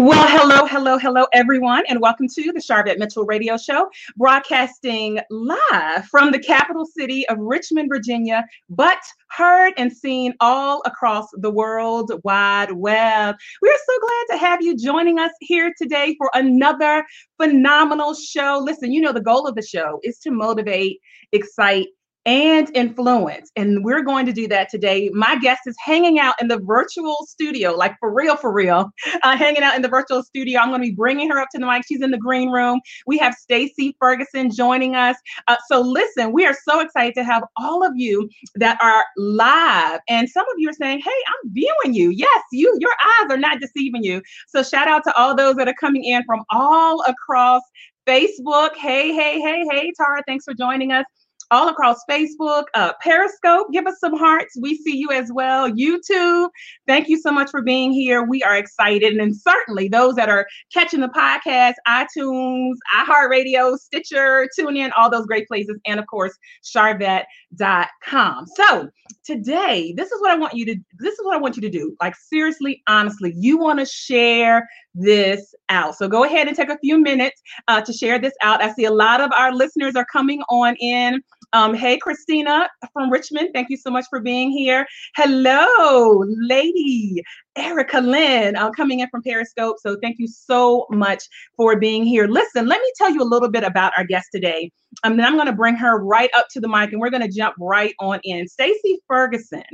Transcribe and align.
Well, 0.00 0.26
hello, 0.28 0.66
hello, 0.66 0.96
hello, 0.96 1.26
everyone, 1.34 1.84
and 1.86 2.00
welcome 2.00 2.26
to 2.26 2.52
the 2.54 2.58
Sharvette 2.58 2.96
Mitchell 2.96 3.26
Radio 3.26 3.58
Show, 3.58 3.90
broadcasting 4.16 5.20
live 5.28 6.06
from 6.06 6.32
the 6.32 6.38
capital 6.38 6.86
city 6.86 7.28
of 7.28 7.36
Richmond, 7.38 7.90
Virginia, 7.90 8.46
but 8.70 8.96
heard 9.28 9.74
and 9.76 9.92
seen 9.92 10.32
all 10.40 10.80
across 10.86 11.26
the 11.34 11.50
world 11.50 12.12
wide 12.24 12.72
web. 12.72 13.36
We 13.60 13.68
are 13.68 13.78
so 13.86 13.98
glad 14.00 14.24
to 14.30 14.38
have 14.38 14.62
you 14.62 14.74
joining 14.74 15.18
us 15.18 15.32
here 15.40 15.70
today 15.76 16.14
for 16.16 16.30
another 16.32 17.04
phenomenal 17.36 18.14
show. 18.14 18.58
Listen, 18.64 18.92
you 18.92 19.02
know, 19.02 19.12
the 19.12 19.20
goal 19.20 19.46
of 19.46 19.54
the 19.54 19.60
show 19.60 20.00
is 20.02 20.18
to 20.20 20.30
motivate, 20.30 20.98
excite, 21.32 21.88
and 22.26 22.70
influence. 22.74 23.50
And 23.56 23.84
we're 23.84 24.02
going 24.02 24.26
to 24.26 24.32
do 24.32 24.46
that 24.48 24.68
today. 24.70 25.10
My 25.14 25.38
guest 25.38 25.62
is 25.66 25.76
hanging 25.82 26.18
out 26.18 26.34
in 26.40 26.48
the 26.48 26.58
virtual 26.58 27.16
studio, 27.26 27.72
like 27.72 27.96
for 27.98 28.12
real, 28.12 28.36
for 28.36 28.52
real, 28.52 28.90
uh, 29.22 29.36
hanging 29.36 29.62
out 29.62 29.74
in 29.74 29.82
the 29.82 29.88
virtual 29.88 30.22
studio. 30.22 30.60
I'm 30.60 30.68
going 30.68 30.82
to 30.82 30.88
be 30.88 30.94
bringing 30.94 31.30
her 31.30 31.38
up 31.38 31.48
to 31.52 31.58
the 31.58 31.66
mic. 31.66 31.82
She's 31.86 32.02
in 32.02 32.10
the 32.10 32.18
green 32.18 32.50
room. 32.50 32.80
We 33.06 33.18
have 33.18 33.34
Stacey 33.34 33.96
Ferguson 33.98 34.50
joining 34.50 34.94
us. 34.94 35.16
Uh, 35.48 35.56
so 35.68 35.80
listen, 35.80 36.32
we 36.32 36.46
are 36.46 36.56
so 36.68 36.80
excited 36.80 37.14
to 37.14 37.24
have 37.24 37.42
all 37.56 37.84
of 37.84 37.92
you 37.96 38.28
that 38.56 38.78
are 38.82 39.04
live. 39.16 40.00
And 40.08 40.28
some 40.28 40.44
of 40.44 40.54
you 40.58 40.68
are 40.70 40.74
saying, 40.74 41.00
"Hey, 41.00 41.10
I'm 41.10 41.52
viewing 41.52 41.94
you." 41.94 42.10
Yes, 42.10 42.42
you. 42.52 42.76
Your 42.80 42.92
eyes 43.20 43.30
are 43.30 43.38
not 43.38 43.60
deceiving 43.60 44.04
you. 44.04 44.22
So 44.48 44.62
shout 44.62 44.88
out 44.88 45.04
to 45.04 45.16
all 45.16 45.34
those 45.34 45.56
that 45.56 45.68
are 45.68 45.74
coming 45.80 46.04
in 46.04 46.22
from 46.24 46.42
all 46.50 47.02
across 47.06 47.62
Facebook. 48.06 48.76
Hey, 48.76 49.12
hey, 49.14 49.40
hey, 49.40 49.64
hey, 49.70 49.92
Tara, 49.96 50.22
thanks 50.26 50.44
for 50.44 50.54
joining 50.54 50.92
us 50.92 51.04
all 51.50 51.68
across 51.68 51.98
Facebook, 52.08 52.64
uh, 52.74 52.92
Periscope. 53.00 53.68
Give 53.72 53.86
us 53.86 53.98
some 54.00 54.16
hearts. 54.16 54.56
We 54.60 54.76
see 54.76 54.96
you 54.96 55.10
as 55.10 55.30
well. 55.32 55.70
YouTube. 55.70 56.48
Thank 56.86 57.08
you 57.08 57.18
so 57.18 57.30
much 57.30 57.50
for 57.50 57.62
being 57.62 57.92
here. 57.92 58.22
We 58.22 58.42
are 58.42 58.56
excited. 58.56 59.16
And 59.16 59.36
certainly 59.36 59.88
those 59.88 60.14
that 60.16 60.28
are 60.28 60.46
catching 60.72 61.00
the 61.00 61.08
podcast, 61.08 61.74
iTunes, 61.88 62.74
iHeartRadio, 62.96 63.76
Stitcher, 63.78 64.48
TuneIn, 64.58 64.90
all 64.96 65.10
those 65.10 65.26
great 65.26 65.48
places. 65.48 65.78
And 65.86 65.98
of 65.98 66.06
course, 66.06 66.36
Sharvette.com. 66.64 68.46
So 68.54 68.90
today, 69.24 69.92
this 69.96 70.10
is 70.10 70.20
what 70.20 70.30
I 70.30 70.36
want 70.36 70.54
you 70.54 70.66
to, 70.66 70.76
this 70.98 71.14
is 71.14 71.24
what 71.24 71.34
I 71.34 71.38
want 71.38 71.56
you 71.56 71.62
to 71.62 71.70
do. 71.70 71.96
Like 72.00 72.14
seriously, 72.16 72.82
honestly, 72.86 73.32
you 73.36 73.58
want 73.58 73.78
to 73.80 73.86
share 73.86 74.68
this 74.94 75.54
out. 75.68 75.96
So 75.96 76.08
go 76.08 76.24
ahead 76.24 76.48
and 76.48 76.56
take 76.56 76.68
a 76.68 76.78
few 76.78 76.98
minutes 76.98 77.40
uh, 77.68 77.80
to 77.82 77.92
share 77.92 78.18
this 78.18 78.34
out. 78.42 78.62
I 78.62 78.72
see 78.72 78.84
a 78.84 78.90
lot 78.90 79.20
of 79.20 79.30
our 79.36 79.52
listeners 79.52 79.94
are 79.96 80.06
coming 80.12 80.42
on 80.48 80.76
in. 80.80 81.22
Um, 81.52 81.74
hey, 81.74 81.98
Christina 81.98 82.68
from 82.92 83.10
Richmond. 83.10 83.50
Thank 83.52 83.70
you 83.70 83.76
so 83.76 83.90
much 83.90 84.04
for 84.08 84.20
being 84.20 84.50
here. 84.52 84.86
Hello, 85.16 86.24
lady 86.26 87.22
Erica 87.56 88.00
Lynn 88.00 88.54
uh, 88.54 88.70
coming 88.70 89.00
in 89.00 89.08
from 89.08 89.22
Periscope. 89.22 89.76
So 89.80 89.96
thank 90.00 90.18
you 90.18 90.28
so 90.28 90.86
much 90.90 91.24
for 91.56 91.78
being 91.78 92.04
here. 92.04 92.28
Listen, 92.28 92.66
let 92.66 92.80
me 92.80 92.92
tell 92.96 93.10
you 93.10 93.22
a 93.22 93.24
little 93.24 93.50
bit 93.50 93.64
about 93.64 93.92
our 93.96 94.04
guest 94.04 94.28
today. 94.32 94.70
Um, 95.02 95.16
then 95.16 95.26
I'm 95.26 95.34
going 95.34 95.46
to 95.46 95.52
bring 95.52 95.74
her 95.76 95.98
right 95.98 96.30
up 96.36 96.46
to 96.52 96.60
the 96.60 96.68
mic 96.68 96.92
and 96.92 97.00
we're 97.00 97.10
going 97.10 97.28
to 97.28 97.36
jump 97.36 97.56
right 97.58 97.94
on 97.98 98.20
in. 98.22 98.46
Stacey 98.46 99.00
Ferguson 99.08 99.64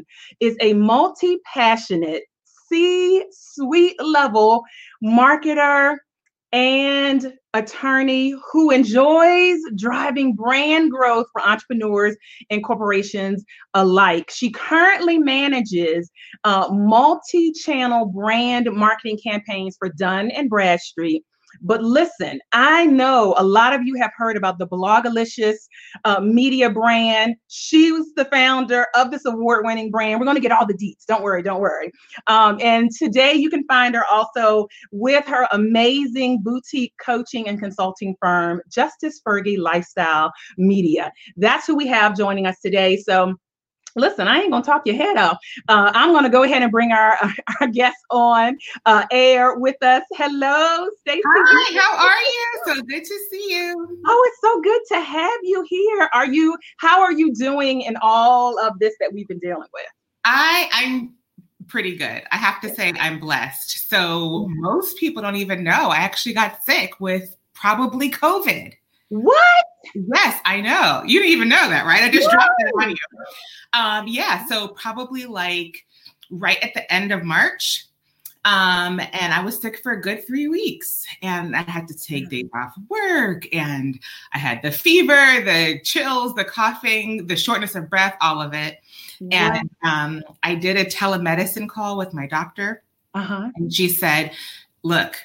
is 0.40 0.56
a 0.60 0.72
multi 0.72 1.36
passionate 1.52 2.22
C 2.68 3.22
suite 3.30 4.00
level 4.02 4.64
marketer 5.04 5.96
and 6.52 7.32
attorney 7.54 8.34
who 8.52 8.70
enjoys 8.70 9.58
driving 9.76 10.34
brand 10.34 10.90
growth 10.90 11.26
for 11.32 11.40
entrepreneurs 11.46 12.16
and 12.50 12.64
corporations 12.64 13.44
alike. 13.74 14.30
She 14.30 14.50
currently 14.50 15.18
manages 15.18 16.10
uh, 16.44 16.68
multi 16.70 17.52
channel 17.52 18.06
brand 18.06 18.68
marketing 18.72 19.18
campaigns 19.22 19.76
for 19.78 19.88
Dun 19.88 20.30
and 20.30 20.48
Bradstreet 20.50 21.24
but 21.60 21.82
listen, 21.82 22.40
I 22.52 22.86
know 22.86 23.34
a 23.36 23.44
lot 23.44 23.72
of 23.72 23.82
you 23.82 23.96
have 23.96 24.10
heard 24.16 24.36
about 24.36 24.58
the 24.58 24.66
Blogalicious 24.66 25.56
uh, 26.04 26.20
media 26.20 26.70
brand. 26.70 27.36
She 27.48 27.92
was 27.92 28.12
the 28.16 28.24
founder 28.26 28.86
of 28.94 29.10
this 29.10 29.24
award 29.24 29.64
winning 29.64 29.90
brand. 29.90 30.20
We're 30.20 30.26
going 30.26 30.36
to 30.36 30.42
get 30.42 30.52
all 30.52 30.66
the 30.66 30.74
deets. 30.74 31.04
Don't 31.06 31.22
worry, 31.22 31.42
don't 31.42 31.60
worry. 31.60 31.90
Um, 32.26 32.58
and 32.62 32.90
today 32.90 33.32
you 33.34 33.50
can 33.50 33.64
find 33.66 33.94
her 33.94 34.04
also 34.10 34.66
with 34.92 35.24
her 35.26 35.46
amazing 35.52 36.42
boutique 36.42 36.94
coaching 37.04 37.48
and 37.48 37.60
consulting 37.60 38.14
firm, 38.20 38.60
Justice 38.70 39.20
Fergie 39.26 39.58
Lifestyle 39.58 40.32
Media. 40.58 41.12
That's 41.36 41.66
who 41.66 41.76
we 41.76 41.86
have 41.86 42.16
joining 42.16 42.46
us 42.46 42.60
today. 42.60 42.96
So, 42.96 43.34
listen, 43.96 44.28
I 44.28 44.40
ain't 44.40 44.50
gonna 44.50 44.64
talk 44.64 44.82
your 44.86 44.96
head 44.96 45.16
off. 45.16 45.38
Uh, 45.68 45.90
I'm 45.94 46.12
gonna 46.12 46.30
go 46.30 46.44
ahead 46.44 46.62
and 46.62 46.70
bring 46.70 46.92
our 46.92 47.18
our 47.60 47.68
guest 47.68 47.96
on 48.10 48.56
uh, 48.84 49.04
air 49.10 49.58
with 49.58 49.82
us. 49.82 50.02
Hello, 50.12 50.88
Stacey. 51.00 51.22
Hi, 51.24 51.78
how 51.80 52.06
are 52.06 52.20
you? 52.20 52.60
So 52.66 52.82
good 52.82 53.04
to 53.04 53.18
see 53.30 53.56
you. 53.56 54.00
Oh, 54.06 54.24
it's 54.28 54.40
so 54.40 54.60
good 54.60 54.80
to 54.92 55.00
have 55.00 55.40
you 55.42 55.66
here. 55.68 56.08
Are 56.14 56.26
you? 56.26 56.56
How 56.78 57.02
are 57.02 57.12
you 57.12 57.34
doing 57.34 57.82
in 57.82 57.96
all 58.00 58.58
of 58.58 58.78
this 58.78 58.94
that 59.00 59.12
we've 59.12 59.28
been 59.28 59.38
dealing 59.38 59.68
with? 59.72 59.86
I 60.24 60.68
I'm 60.72 61.14
pretty 61.68 61.96
good. 61.96 62.22
I 62.30 62.36
have 62.36 62.60
to 62.60 62.74
say 62.74 62.92
I'm 62.98 63.18
blessed. 63.18 63.88
So 63.88 64.46
most 64.50 64.98
people 64.98 65.22
don't 65.22 65.36
even 65.36 65.64
know 65.64 65.90
I 65.90 65.96
actually 65.96 66.34
got 66.34 66.62
sick 66.64 67.00
with 67.00 67.36
probably 67.54 68.10
COVID. 68.10 68.72
What? 69.08 69.65
Yes, 69.94 70.40
I 70.44 70.60
know. 70.60 71.02
You 71.06 71.20
didn't 71.20 71.32
even 71.32 71.48
know 71.48 71.68
that, 71.68 71.86
right? 71.86 72.02
I 72.02 72.10
just 72.10 72.30
dropped 72.30 72.54
it 72.58 72.72
on 72.80 72.90
you. 72.90 72.96
Um, 73.72 74.08
yeah, 74.08 74.46
so 74.46 74.68
probably 74.68 75.26
like 75.26 75.86
right 76.30 76.58
at 76.62 76.74
the 76.74 76.90
end 76.92 77.12
of 77.12 77.24
March. 77.24 77.86
Um, 78.44 79.00
and 79.00 79.34
I 79.34 79.42
was 79.42 79.60
sick 79.60 79.82
for 79.82 79.90
a 79.90 80.00
good 80.00 80.24
three 80.24 80.46
weeks, 80.46 81.04
and 81.20 81.56
I 81.56 81.62
had 81.62 81.88
to 81.88 81.98
take 81.98 82.28
days 82.28 82.48
off 82.54 82.74
work, 82.88 83.44
and 83.52 83.98
I 84.34 84.38
had 84.38 84.62
the 84.62 84.70
fever, 84.70 85.42
the 85.44 85.80
chills, 85.82 86.32
the 86.36 86.44
coughing, 86.44 87.26
the 87.26 87.34
shortness 87.34 87.74
of 87.74 87.90
breath, 87.90 88.16
all 88.20 88.40
of 88.40 88.54
it. 88.54 88.78
And 89.32 89.68
um, 89.84 90.22
I 90.44 90.54
did 90.54 90.76
a 90.76 90.84
telemedicine 90.84 91.68
call 91.68 91.98
with 91.98 92.14
my 92.14 92.28
doctor, 92.28 92.84
Uh-huh. 93.14 93.50
and 93.56 93.74
she 93.74 93.88
said, 93.88 94.30
"Look, 94.84 95.16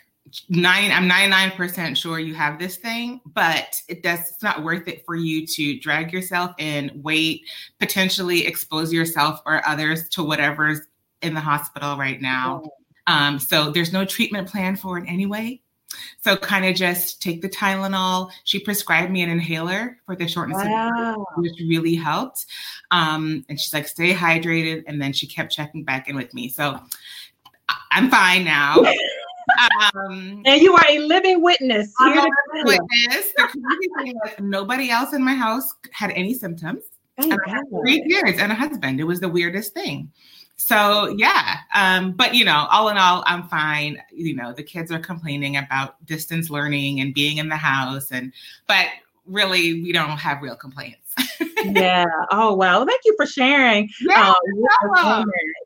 nine, 0.50 0.92
I'm 0.92 1.10
99% 1.10 1.98
sure 1.98 2.20
you 2.20 2.34
have 2.36 2.60
this 2.60 2.78
thing, 2.78 3.22
but 3.26 3.76
it 3.88 4.04
does. 4.04 4.20
It's 4.20 4.44
not 4.44 4.64
worth 4.64 4.88
it 4.88 5.06
for 5.06 5.16
you 5.16 5.46
to 5.48 5.80
drag 5.80 6.14
yourself 6.14 6.54
in, 6.58 6.92
wait, 7.04 7.44
potentially 7.80 8.46
expose 8.46 8.94
yourself 8.94 9.42
or 9.46 9.66
others 9.68 10.10
to 10.10 10.24
whatever's 10.24 10.82
in 11.22 11.34
the 11.34 11.40
hospital 11.40 11.98
right 11.98 12.22
now. 12.22 12.64
Um, 13.08 13.40
so 13.40 13.72
there's 13.72 13.92
no 13.92 14.06
treatment 14.06 14.48
plan 14.48 14.76
for 14.76 14.98
it 14.98 15.06
anyway. 15.08 15.62
So 16.22 16.38
kind 16.38 16.66
of 16.66 16.76
just 16.76 17.22
take 17.22 17.42
the 17.42 17.50
Tylenol. 17.50 18.32
She 18.46 18.60
prescribed 18.60 19.12
me 19.12 19.24
an 19.24 19.30
inhaler 19.30 19.98
for 20.06 20.16
the 20.16 20.28
shortness 20.28 20.62
of 20.62 20.68
breath, 20.68 21.18
which 21.36 21.60
really 21.60 21.96
helped. 21.96 22.46
Um, 22.92 23.46
and 23.50 23.60
she's 23.60 23.74
like, 23.74 23.88
stay 23.88 24.14
hydrated. 24.14 24.84
And 24.88 25.02
then 25.02 25.12
she 25.12 25.28
kept 25.28 25.52
checking 25.52 25.84
back 25.84 26.08
in 26.08 26.16
with 26.16 26.34
me. 26.34 26.48
So 26.48 26.80
I'm 27.92 28.10
fine 28.10 28.46
now. 28.46 28.78
um, 29.96 30.42
And 30.46 30.62
you 30.62 30.74
are 30.74 30.86
a 30.90 31.00
living 31.00 31.42
witness. 31.42 31.94
I'm 32.00 32.18
a 32.18 32.22
living 32.54 32.66
witness. 32.66 33.32
The 33.38 33.44
crazy 33.44 34.14
thing 34.14 34.20
nobody 34.40 34.90
else 34.90 35.14
in 35.14 35.24
my 35.24 35.34
house 35.34 35.74
had 35.92 36.12
any 36.12 36.34
symptoms. 36.34 36.84
Thank 37.18 37.34
And 37.34 37.42
I 37.46 37.50
had 37.50 37.64
God. 37.72 37.82
three 37.82 38.08
kids 38.08 38.40
and 38.40 38.52
a 38.52 38.56
husband. 38.56 39.00
It 39.00 39.06
was 39.06 39.20
the 39.20 39.30
weirdest 39.30 39.74
thing. 39.74 40.12
So 40.58 41.08
yeah, 41.18 41.58
um, 41.74 42.12
but 42.12 42.36
you 42.36 42.46
know, 42.46 42.68
all 42.70 42.90
in 42.90 42.98
all, 42.98 43.24
I'm 43.26 43.48
fine. 43.48 44.02
You 44.12 44.36
know, 44.36 44.54
the 44.54 44.62
kids 44.62 44.92
are 44.92 45.00
complaining 45.00 45.58
about 45.58 46.04
distance 46.06 46.52
learning 46.52 47.02
and 47.02 47.16
being 47.16 47.38
in 47.38 47.50
the 47.50 47.58
house, 47.58 48.12
and 48.12 48.32
but 48.68 48.86
really, 49.26 49.82
we 49.82 49.92
don't 49.92 50.18
have 50.20 50.42
real 50.44 50.56
complaints. 50.56 51.16
yeah. 51.66 52.06
Oh 52.32 52.56
well, 52.56 52.86
Thank 52.86 53.02
you 53.06 53.16
for 53.18 53.26
sharing. 53.26 53.90
Yeah, 54.02 54.34
um, 54.98 55.26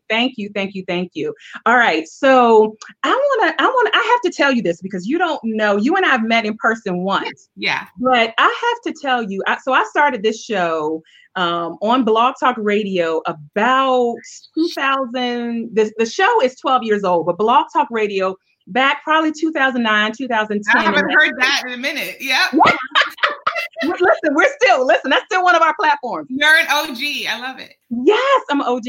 with 0.09 0.17
us 0.17 0.27
problem. 0.27 0.35
on 0.35 0.35
that. 0.35 0.35
Thank 0.35 0.37
you, 0.37 0.49
thank 0.53 0.75
you, 0.75 0.83
thank 0.87 1.11
you. 1.13 1.33
All 1.65 1.77
right, 1.77 2.07
so 2.07 2.75
I 3.03 3.09
want 3.09 3.57
to, 3.57 3.63
I 3.63 3.67
want, 3.67 3.89
I 3.93 4.19
have 4.23 4.31
to 4.31 4.35
tell 4.35 4.51
you 4.51 4.61
this 4.61 4.81
because 4.81 5.07
you 5.07 5.17
don't 5.17 5.39
know. 5.43 5.77
You 5.77 5.95
and 5.95 6.05
I 6.05 6.09
have 6.09 6.23
met 6.23 6.45
in 6.45 6.55
person 6.57 7.03
once, 7.03 7.49
yeah, 7.55 7.87
but 7.99 8.33
I 8.37 8.73
have 8.83 8.93
to 8.93 9.01
tell 9.01 9.23
you. 9.23 9.43
I, 9.47 9.57
so 9.63 9.73
I 9.73 9.83
started 9.85 10.23
this 10.23 10.43
show 10.43 11.01
um, 11.35 11.77
on 11.81 12.03
Blog 12.03 12.35
Talk 12.39 12.55
Radio 12.57 13.21
about 13.25 14.15
2000. 14.55 15.69
The, 15.73 15.91
the 15.97 16.05
show 16.05 16.41
is 16.41 16.55
12 16.55 16.83
years 16.83 17.03
old, 17.03 17.25
but 17.25 17.37
Blog 17.37 17.67
Talk 17.73 17.87
Radio 17.91 18.35
back 18.67 19.03
probably 19.03 19.31
2009, 19.31 20.13
2010. 20.17 20.77
I 20.77 20.83
haven't 20.83 21.11
heard 21.11 21.33
that 21.39 21.63
in 21.67 21.73
a 21.73 21.77
minute. 21.77 22.17
Yeah. 22.19 22.47
listen, 23.83 24.33
we're 24.33 24.53
still 24.61 24.85
listen. 24.85 25.09
That's 25.09 25.25
still 25.25 25.43
one 25.43 25.55
of 25.55 25.61
our 25.61 25.75
platforms. 25.79 26.27
You're 26.29 26.55
an 26.55 26.67
OG. 26.69 26.99
I 27.29 27.39
love 27.39 27.59
it. 27.59 27.73
Yes, 27.89 28.41
I'm 28.49 28.61
an 28.61 28.67
OG. 28.67 28.85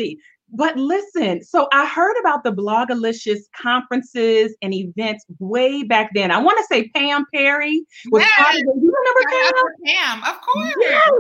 But 0.53 0.77
listen, 0.77 1.43
so 1.43 1.67
I 1.73 1.87
heard 1.87 2.15
about 2.21 2.45
the 2.45 2.53
Blogalicious 2.53 3.41
conferences 3.61 4.55
and 4.63 4.73
events 4.73 5.25
way 5.41 5.83
back 5.83 6.11
then. 6.15 6.31
I 6.31 6.39
want 6.39 6.57
to 6.59 6.65
say 6.65 6.89
Pam 6.95 7.25
Perry 7.35 7.85
was 8.11 8.23
Yes. 8.23 8.31
part 8.37 8.55
of 8.55 8.61
it. 8.61 8.67
You 8.81 8.95
remember 8.95 9.21
Pam? 9.31 10.23
Pam, 10.23 10.35
of 10.35 10.41
course. 10.41 10.75
Yes. 10.81 11.11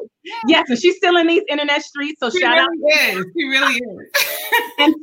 yes, 0.48 0.64
and 0.70 0.78
she's 0.78 0.96
still 0.96 1.16
in 1.16 1.26
these 1.26 1.42
internet 1.48 1.82
streets. 1.82 2.20
So 2.20 2.30
She 2.30 2.38
shout 2.40 2.58
out. 2.58 2.68
really 2.70 2.92
is. 3.20 3.24
She 3.36 3.44
really 3.48 3.74
is. 3.74 4.26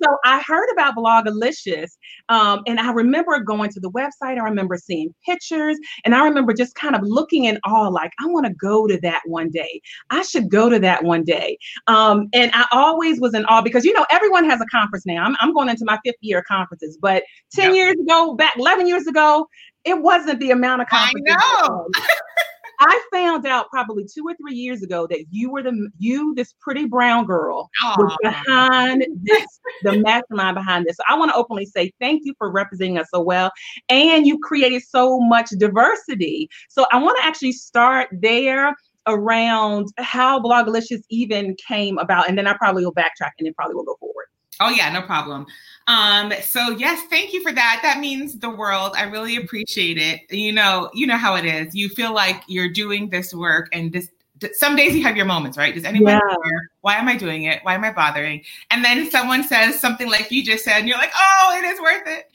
So 0.03 0.17
I 0.25 0.41
heard 0.41 0.67
about 0.73 0.95
Blogalicious, 0.95 1.91
um, 2.29 2.61
and 2.67 2.79
I 2.79 2.91
remember 2.91 3.39
going 3.39 3.69
to 3.71 3.79
the 3.79 3.91
website. 3.91 4.37
I 4.39 4.43
remember 4.43 4.77
seeing 4.77 5.13
pictures, 5.25 5.77
and 6.05 6.15
I 6.15 6.23
remember 6.25 6.53
just 6.53 6.75
kind 6.75 6.95
of 6.95 7.01
looking 7.03 7.45
in 7.45 7.59
awe, 7.65 7.87
like 7.89 8.11
I 8.19 8.27
want 8.27 8.45
to 8.47 8.53
go 8.53 8.87
to 8.87 8.99
that 9.01 9.21
one 9.25 9.49
day. 9.49 9.81
I 10.09 10.23
should 10.23 10.49
go 10.49 10.69
to 10.69 10.79
that 10.79 11.03
one 11.03 11.23
day. 11.23 11.57
Um, 11.87 12.27
and 12.33 12.51
I 12.53 12.65
always 12.71 13.19
was 13.21 13.33
in 13.33 13.45
awe 13.45 13.61
because 13.61 13.85
you 13.85 13.93
know 13.93 14.05
everyone 14.11 14.49
has 14.49 14.59
a 14.61 14.65
conference 14.67 15.05
now. 15.05 15.23
I'm, 15.23 15.35
I'm 15.39 15.53
going 15.53 15.69
into 15.69 15.85
my 15.85 15.99
fifth 16.03 16.15
year 16.21 16.39
of 16.39 16.45
conferences, 16.45 16.97
but 17.01 17.23
ten 17.53 17.73
Yep. 17.73 17.75
years 17.75 17.95
ago, 18.01 18.35
back 18.35 18.55
eleven 18.57 18.87
years 18.87 19.07
ago, 19.07 19.47
it 19.85 20.01
wasn't 20.01 20.39
the 20.39 20.51
amount 20.51 20.81
of 20.81 20.87
I 20.91 21.11
conferences. 21.11 21.37
know. 21.63 21.87
I 22.85 23.01
found 23.13 23.45
out 23.45 23.69
probably 23.69 24.05
two 24.05 24.23
or 24.25 24.35
three 24.35 24.55
years 24.55 24.83
ago 24.83 25.07
that 25.07 25.23
you 25.31 25.49
were 25.49 25.63
the 25.63 25.89
you, 25.99 26.35
this 26.35 26.53
pretty 26.59 26.85
brown 26.85 27.25
girl, 27.25 27.69
was 27.97 28.15
behind 28.21 29.05
this, 29.21 29.45
the 29.83 29.99
mastermind 29.99 30.55
behind 30.55 30.85
this. 30.85 30.97
So 30.97 31.03
I 31.07 31.17
want 31.17 31.31
to 31.31 31.35
openly 31.37 31.65
say 31.65 31.93
thank 32.01 32.23
you 32.25 32.33
for 32.37 32.51
representing 32.51 32.97
us 32.97 33.07
so 33.13 33.21
well. 33.21 33.51
And 33.87 34.27
you 34.27 34.37
created 34.39 34.83
so 34.83 35.19
much 35.21 35.49
diversity. 35.57 36.49
So 36.69 36.85
I 36.91 36.97
want 36.97 37.17
to 37.19 37.25
actually 37.25 37.53
start 37.53 38.09
there 38.11 38.75
around 39.07 39.87
how 39.97 40.41
Blogalicious 40.41 41.03
even 41.09 41.55
came 41.65 41.97
about. 41.99 42.27
And 42.27 42.37
then 42.37 42.47
I 42.47 42.53
probably 42.57 42.83
will 42.83 42.93
backtrack 42.93 43.31
and 43.39 43.45
then 43.45 43.53
probably 43.53 43.75
will 43.75 43.85
go 43.85 43.95
forward. 43.99 44.25
Oh 44.59 44.69
yeah, 44.69 44.91
no 44.91 45.01
problem. 45.01 45.45
Um, 45.87 46.33
so 46.41 46.69
yes, 46.71 47.05
thank 47.09 47.33
you 47.33 47.41
for 47.43 47.51
that. 47.51 47.79
That 47.83 47.99
means 47.99 48.39
the 48.39 48.49
world. 48.49 48.93
I 48.97 49.03
really 49.03 49.35
appreciate 49.35 49.97
it. 49.97 50.21
You 50.31 50.51
know, 50.53 50.89
you 50.93 51.05
know 51.07 51.17
how 51.17 51.35
it 51.35 51.45
is. 51.45 51.75
You 51.75 51.89
feel 51.89 52.13
like 52.13 52.41
you're 52.47 52.69
doing 52.71 53.09
this 53.09 53.33
work, 53.33 53.69
and 53.73 53.91
this. 53.91 54.09
Some 54.53 54.75
days 54.75 54.93
you 54.93 55.03
have 55.03 55.15
your 55.15 55.25
moments, 55.25 55.57
right? 55.57 55.73
Does 55.73 55.85
anyone 55.85 56.13
Yeah. 56.13 56.19
care? 56.19 56.69
Why 56.81 56.95
am 56.95 57.07
I 57.07 57.15
doing 57.15 57.43
it? 57.43 57.59
Why 57.63 57.75
am 57.75 57.83
I 57.85 57.93
bothering? 57.93 58.43
And 58.71 58.83
then 58.83 59.09
someone 59.09 59.43
says 59.43 59.79
something 59.79 60.09
like 60.09 60.31
you 60.31 60.43
just 60.43 60.65
said, 60.65 60.79
and 60.79 60.87
you're 60.87 60.97
like, 60.97 61.13
"Oh, 61.17 61.55
it 61.57 61.65
is 61.65 61.79
worth 61.79 62.07
it." 62.07 62.29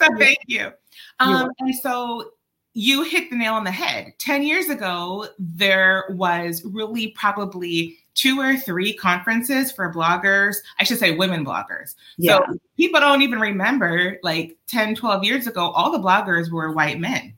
So 0.00 0.08
Yeah. 0.10 0.24
thank 0.24 0.38
you. 0.46 0.72
Um, 1.18 1.50
and 1.58 1.74
so 1.74 2.32
you 2.72 3.02
hit 3.02 3.28
the 3.30 3.36
nail 3.36 3.54
on 3.54 3.64
the 3.64 3.70
head. 3.70 4.14
10 4.18 4.42
years 4.42 4.70
ago, 4.70 5.26
there 5.38 6.04
was 6.10 6.62
really 6.64 7.08
probably 7.08 7.98
two 8.20 8.38
or 8.38 8.54
three 8.54 8.92
conferences 8.92 9.72
for 9.72 9.90
bloggers. 9.92 10.56
I 10.78 10.84
should 10.84 10.98
say 10.98 11.16
women 11.16 11.42
bloggers. 11.42 11.94
Yeah. 12.18 12.40
So 12.46 12.58
people 12.76 13.00
don't 13.00 13.22
even 13.22 13.40
remember 13.40 14.18
like 14.22 14.58
10, 14.66 14.94
12 14.94 15.24
years 15.24 15.46
ago, 15.46 15.70
all 15.70 15.90
the 15.90 15.98
bloggers 15.98 16.50
were 16.50 16.70
white 16.72 17.00
men. 17.00 17.32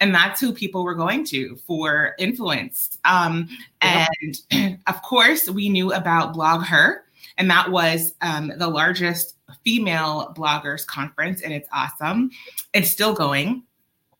And 0.00 0.14
that's 0.14 0.38
who 0.38 0.52
people 0.52 0.84
were 0.84 0.94
going 0.94 1.24
to 1.26 1.56
for 1.66 2.14
influence. 2.18 2.98
Um, 3.06 3.48
Yeah. 3.82 4.06
And 4.52 4.80
of 4.86 5.00
course, 5.02 5.48
we 5.48 5.70
knew 5.70 5.92
about 5.92 6.34
BlogHer, 6.34 6.98
and 7.38 7.50
that 7.50 7.70
was 7.70 8.12
um, 8.20 8.52
the 8.56 8.68
largest 8.68 9.36
female 9.64 10.34
bloggers 10.36 10.86
conference, 10.86 11.40
and 11.42 11.52
it's 11.52 11.68
awesome. 11.72 12.30
It's 12.74 12.90
still 12.90 13.14
going. 13.14 13.62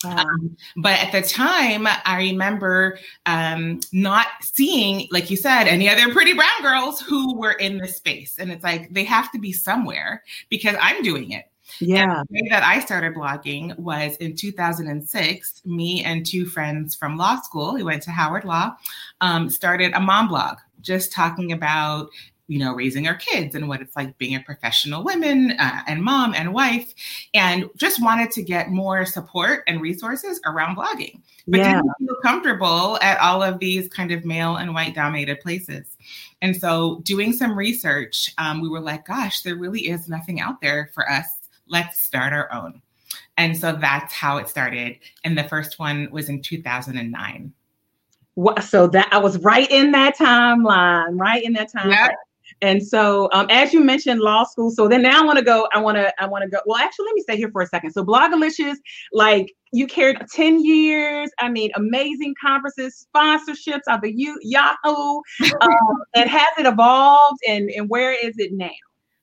Um, 0.05 0.57
but 0.77 0.99
at 0.99 1.13
the 1.13 1.23
time, 1.23 1.87
I 1.87 2.19
remember 2.19 2.99
um, 3.27 3.81
not 3.93 4.29
seeing, 4.43 5.09
like 5.11 5.31
you 5.31 5.37
said, 5.37 5.65
any 5.65 5.89
other 5.89 6.13
pretty 6.13 6.35
brown 6.35 6.63
girls 6.63 7.01
who 7.01 7.37
were 7.37 7.53
in 7.53 7.79
this 7.79 7.97
space. 7.97 8.39
And 8.39 8.51
it's 8.51 8.63
like 8.63 8.93
they 8.93 9.05
have 9.05 9.33
to 9.33 9.39
be 9.39 9.53
somewhere 9.53 10.23
because 10.49 10.77
I'm 10.81 11.03
doing 11.03 11.33
it. 11.33 11.47
yeah. 11.81 12.23
The 12.31 12.43
way 12.43 12.49
that 12.51 12.63
I 12.63 12.81
started 12.81 13.15
blogging 13.15 13.77
was 13.79 14.17
in 14.17 14.37
2006. 14.37 15.63
Me 15.67 16.05
and 16.05 16.25
two 16.25 16.47
friends 16.47 16.95
from 16.95 17.17
law 17.17 17.41
school 17.41 17.77
who 17.77 17.85
went 17.85 18.03
to 18.05 18.11
Howard 18.11 18.45
Law 18.45 18.77
um, 19.21 19.51
started 19.51 19.93
a 19.95 20.01
mom 20.01 20.29
blog, 20.29 20.59
just 20.81 21.13
talking 21.13 21.53
about 21.53 22.09
you 22.49 22.59
know 22.59 22.75
raising 22.75 23.07
our 23.07 23.15
kids 23.15 23.55
and 23.55 23.69
what 23.69 23.81
it's 23.81 23.95
like 23.95 24.17
being 24.19 24.35
a 24.35 24.41
professional 24.41 25.05
woman 25.05 25.53
uh, 25.59 25.83
and 25.87 26.03
mom 26.03 26.35
and 26.35 26.53
wife, 26.53 26.93
and 27.35 27.69
just 27.77 28.03
wanted 28.03 28.31
to 28.33 28.43
get 28.43 28.71
more 28.71 29.05
support 29.07 29.63
and 29.69 29.81
resources 29.81 30.41
around 30.47 30.77
blogging, 30.77 31.21
but 31.47 31.59
Yeah. 31.59 31.75
didn't 31.75 31.93
feel 32.01 32.17
comfortable 32.23 32.99
at 33.01 33.21
all 33.21 33.43
of 33.43 33.59
these 33.61 33.89
kind 33.89 34.11
of 34.11 34.25
male 34.25 34.57
and 34.57 34.75
white 34.75 34.95
dominated 34.95 35.41
places. 35.41 35.97
And 36.43 36.57
so, 36.57 37.01
doing 37.05 37.33
some 37.33 37.57
research, 37.57 38.33
um, 38.39 38.61
we 38.61 38.69
were 38.69 38.81
like, 38.81 39.07
gosh, 39.07 39.43
there 39.43 39.57
really 39.57 39.89
is 39.89 40.09
nothing 40.09 40.41
out 40.41 40.61
there 40.61 40.91
for 40.95 41.09
us. 41.11 41.27
Let's 41.69 42.01
start 42.01 42.33
our 42.33 42.53
own. 42.53 42.81
And 43.37 43.57
so 43.57 43.73
that's 43.73 44.13
how 44.13 44.39
it 44.39 44.49
started. 44.49 44.99
And 45.25 45.39
the 45.39 45.45
first 45.45 45.79
one 45.79 46.09
was 46.11 46.29
in 46.29 46.43
2009. 46.43 47.53
So 48.63 48.87
that 48.89 49.09
I 49.13 49.19
was 49.19 49.39
right 49.39 49.71
in 49.71 49.93
that 49.93 50.17
timeline, 50.17 51.19
right 51.19 51.43
in 51.43 51.53
that 51.55 51.71
time. 51.73 51.91
Yep. 51.91 52.11
And 52.63 52.87
so, 52.87 53.29
um, 53.33 53.47
as 53.51 53.73
you 53.73 53.81
mentioned, 53.81 54.21
law 54.21 54.45
school. 54.45 54.71
So 54.71 54.89
then 54.89 55.03
now 55.03 55.23
I 55.23 55.25
want 55.25 55.39
to 55.39 55.45
go. 55.45 55.69
I 55.73 55.79
want 55.79 55.97
to. 55.97 56.13
I 56.23 56.27
want 56.27 56.43
to 56.43 56.49
go. 56.49 56.59
Well, 56.67 56.79
actually, 56.79 57.07
let 57.07 57.15
me 57.15 57.23
stay 57.23 57.37
here 57.37 57.51
for 57.51 57.63
a 57.63 57.67
second. 57.67 57.93
So, 57.93 58.05
Blogalicious, 58.05 58.77
like 59.13 59.55
you 59.73 59.87
carried 59.87 60.19
ten 60.33 60.65
years. 60.65 61.31
I 61.39 61.49
mean, 61.49 61.71
amazing 61.77 62.35
conferences, 62.41 63.07
sponsorships 63.15 63.83
of 63.89 64.01
the 64.03 64.13
U- 64.15 64.41
Yahoo. 64.43 65.21
Um, 65.61 66.03
and 66.15 66.31
has 66.31 66.47
it 66.59 66.67
evolved? 66.67 67.41
And 67.47 67.71
and 67.71 67.89
where 67.89 68.13
is 68.13 68.35
it 68.39 68.53
now? 68.53 68.71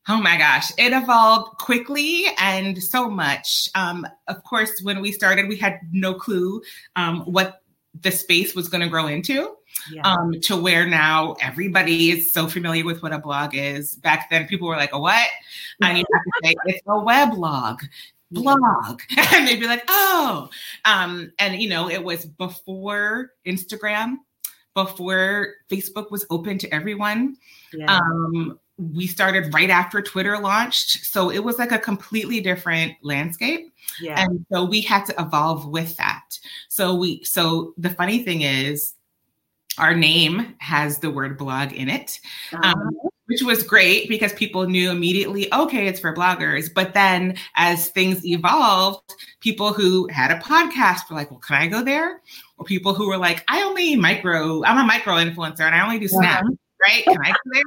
Oh 0.07 0.21
my 0.21 0.37
gosh, 0.37 0.71
it 0.77 0.93
evolved 0.93 1.57
quickly 1.57 2.25
and 2.37 2.81
so 2.81 3.09
much. 3.09 3.69
Um, 3.73 4.05
of 4.27 4.43
course, 4.43 4.71
when 4.83 5.01
we 5.01 5.11
started, 5.11 5.47
we 5.47 5.55
had 5.55 5.79
no 5.91 6.13
clue 6.13 6.61
um, 6.95 7.21
what 7.21 7.61
the 8.01 8.11
space 8.11 8.53
was 8.53 8.67
going 8.67 8.81
to 8.81 8.89
grow 8.89 9.07
into. 9.07 9.55
Yeah. 9.91 10.01
um, 10.03 10.33
to 10.43 10.57
where 10.57 10.87
now 10.87 11.35
everybody 11.41 12.09
is 12.09 12.33
so 12.33 12.47
familiar 12.47 12.83
with 12.85 13.03
what 13.03 13.13
a 13.13 13.19
blog 13.19 13.53
is. 13.53 13.95
Back 13.95 14.29
then, 14.29 14.47
people 14.47 14.67
were 14.67 14.77
like, 14.77 14.93
"A 14.93 14.99
what?" 14.99 15.27
And 15.81 15.97
you 15.97 16.03
have 16.11 16.23
to 16.23 16.31
say 16.43 16.55
it's 16.65 16.81
a 16.87 16.91
weblog 16.91 17.79
blog, 18.31 19.01
and 19.33 19.47
they'd 19.47 19.59
be 19.59 19.67
like, 19.67 19.83
"Oh," 19.87 20.49
um, 20.85 21.31
and 21.39 21.61
you 21.61 21.69
know, 21.69 21.89
it 21.89 22.03
was 22.03 22.25
before 22.25 23.31
Instagram, 23.45 24.15
before 24.73 25.53
Facebook 25.69 26.09
was 26.09 26.25
open 26.29 26.57
to 26.59 26.73
everyone. 26.73 27.37
yeah. 27.73 27.97
Um, 27.97 28.59
we 28.77 29.07
started 29.07 29.53
right 29.53 29.69
after 29.69 30.01
Twitter 30.01 30.37
launched, 30.37 31.05
so 31.05 31.31
it 31.31 31.39
was 31.39 31.57
like 31.57 31.71
a 31.71 31.79
completely 31.79 32.41
different 32.41 32.93
landscape 33.01 33.71
yeah. 34.01 34.23
and 34.23 34.45
so 34.51 34.63
we 34.63 34.81
had 34.81 35.05
to 35.05 35.15
evolve 35.19 35.67
with 35.67 35.95
that 35.97 36.39
so 36.67 36.95
we 36.95 37.23
so 37.23 37.73
the 37.77 37.89
funny 37.89 38.23
thing 38.23 38.41
is 38.41 38.94
our 39.77 39.95
name 39.95 40.55
has 40.59 40.99
the 40.99 41.09
word 41.09 41.37
blog 41.37 41.73
in 41.73 41.89
it 41.89 42.19
um, 42.63 42.91
which 43.27 43.41
was 43.41 43.63
great 43.63 44.07
because 44.07 44.33
people 44.33 44.67
knew 44.67 44.91
immediately 44.91 45.51
okay 45.53 45.87
it's 45.87 45.99
for 45.99 46.13
bloggers. 46.13 46.71
But 46.73 46.93
then 46.93 47.35
as 47.55 47.89
things 47.89 48.25
evolved 48.25 49.13
people 49.39 49.73
who 49.73 50.07
had 50.07 50.31
a 50.31 50.39
podcast 50.39 51.09
were 51.09 51.15
like 51.15 51.31
well 51.31 51.39
can 51.39 51.55
i 51.55 51.67
go 51.67 51.83
there? 51.83 52.21
Or 52.57 52.65
people 52.65 52.93
who 52.93 53.07
were 53.07 53.17
like 53.17 53.43
i 53.47 53.61
only 53.63 53.95
micro 53.95 54.63
i'm 54.63 54.77
a 54.77 54.83
micro 54.83 55.15
influencer 55.15 55.61
and 55.61 55.75
i 55.75 55.83
only 55.83 55.99
do 55.99 56.07
snap 56.07 56.45
right? 56.81 57.03
Can 57.03 57.17
i 57.23 57.29
go 57.31 57.37
there? 57.51 57.63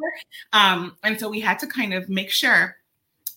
Um, 0.53 0.97
and 1.03 1.19
so 1.19 1.29
we 1.29 1.41
had 1.41 1.59
to 1.61 1.67
kind 1.67 1.95
of 1.95 2.09
make 2.09 2.31
sure 2.31 2.77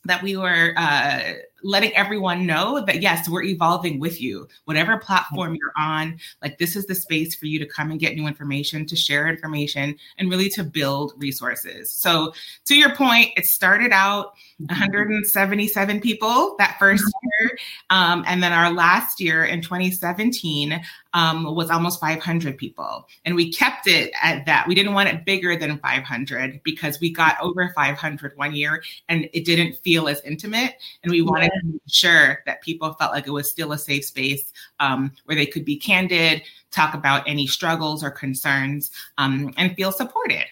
that 0.05 0.23
we 0.23 0.37
were 0.37 0.73
uh, 0.77 1.33
letting 1.63 1.95
everyone 1.95 2.45
know 2.45 2.83
that 2.85 3.01
yes, 3.01 3.29
we're 3.29 3.43
evolving 3.43 3.99
with 3.99 4.21
you. 4.21 4.47
Whatever 4.65 4.97
platform 4.97 5.55
you're 5.55 5.73
on, 5.77 6.19
like 6.41 6.57
this 6.57 6.75
is 6.75 6.85
the 6.85 6.95
space 6.95 7.35
for 7.35 7.45
you 7.45 7.59
to 7.59 7.65
come 7.65 7.91
and 7.91 7.99
get 7.99 8.15
new 8.15 8.27
information, 8.27 8.85
to 8.87 8.95
share 8.95 9.27
information, 9.27 9.95
and 10.17 10.29
really 10.29 10.49
to 10.49 10.63
build 10.63 11.13
resources. 11.17 11.91
So, 11.91 12.33
to 12.65 12.75
your 12.75 12.95
point, 12.95 13.31
it 13.37 13.45
started 13.45 13.91
out 13.91 14.33
177 14.57 16.01
people 16.01 16.55
that 16.57 16.77
first 16.79 17.03
year, 17.23 17.57
um, 17.89 18.23
and 18.27 18.41
then 18.41 18.53
our 18.53 18.71
last 18.71 19.19
year 19.19 19.43
in 19.43 19.61
2017 19.61 20.81
um, 21.13 21.55
was 21.55 21.69
almost 21.69 21.99
500 21.99 22.57
people, 22.57 23.07
and 23.25 23.35
we 23.35 23.51
kept 23.51 23.87
it 23.87 24.11
at 24.21 24.45
that. 24.45 24.67
We 24.67 24.75
didn't 24.75 24.93
want 24.93 25.09
it 25.09 25.25
bigger 25.25 25.55
than 25.55 25.77
500 25.77 26.61
because 26.63 26.99
we 26.99 27.11
got 27.11 27.39
over 27.41 27.71
500 27.75 28.37
one 28.37 28.53
year, 28.55 28.83
and 29.09 29.29
it 29.33 29.45
didn't 29.45 29.77
feel 29.77 30.07
as 30.07 30.21
intimate, 30.21 30.75
and 31.03 31.11
we 31.11 31.21
wanted 31.21 31.50
sure 31.87 32.39
that 32.45 32.61
people 32.61 32.93
felt 32.93 33.13
like 33.13 33.27
it 33.27 33.31
was 33.31 33.49
still 33.49 33.71
a 33.71 33.77
safe 33.77 34.05
space 34.05 34.51
um, 34.79 35.11
where 35.25 35.35
they 35.35 35.45
could 35.45 35.65
be 35.65 35.77
candid, 35.77 36.43
talk 36.71 36.93
about 36.93 37.27
any 37.27 37.47
struggles 37.47 38.03
or 38.03 38.11
concerns, 38.11 38.91
um, 39.17 39.53
and 39.57 39.75
feel 39.75 39.91
supported. 39.91 40.45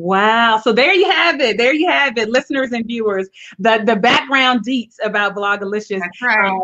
Wow. 0.00 0.58
So 0.64 0.72
there 0.72 0.94
you 0.94 1.10
have 1.10 1.42
it. 1.42 1.58
There 1.58 1.74
you 1.74 1.86
have 1.86 2.16
it, 2.16 2.30
listeners 2.30 2.72
and 2.72 2.86
viewers. 2.86 3.28
The 3.58 3.82
the 3.84 3.96
background 3.96 4.64
deets 4.66 4.94
about 5.04 5.36
Blogalicious. 5.36 6.00
That's 6.00 6.22
right. 6.22 6.48
Um, 6.48 6.60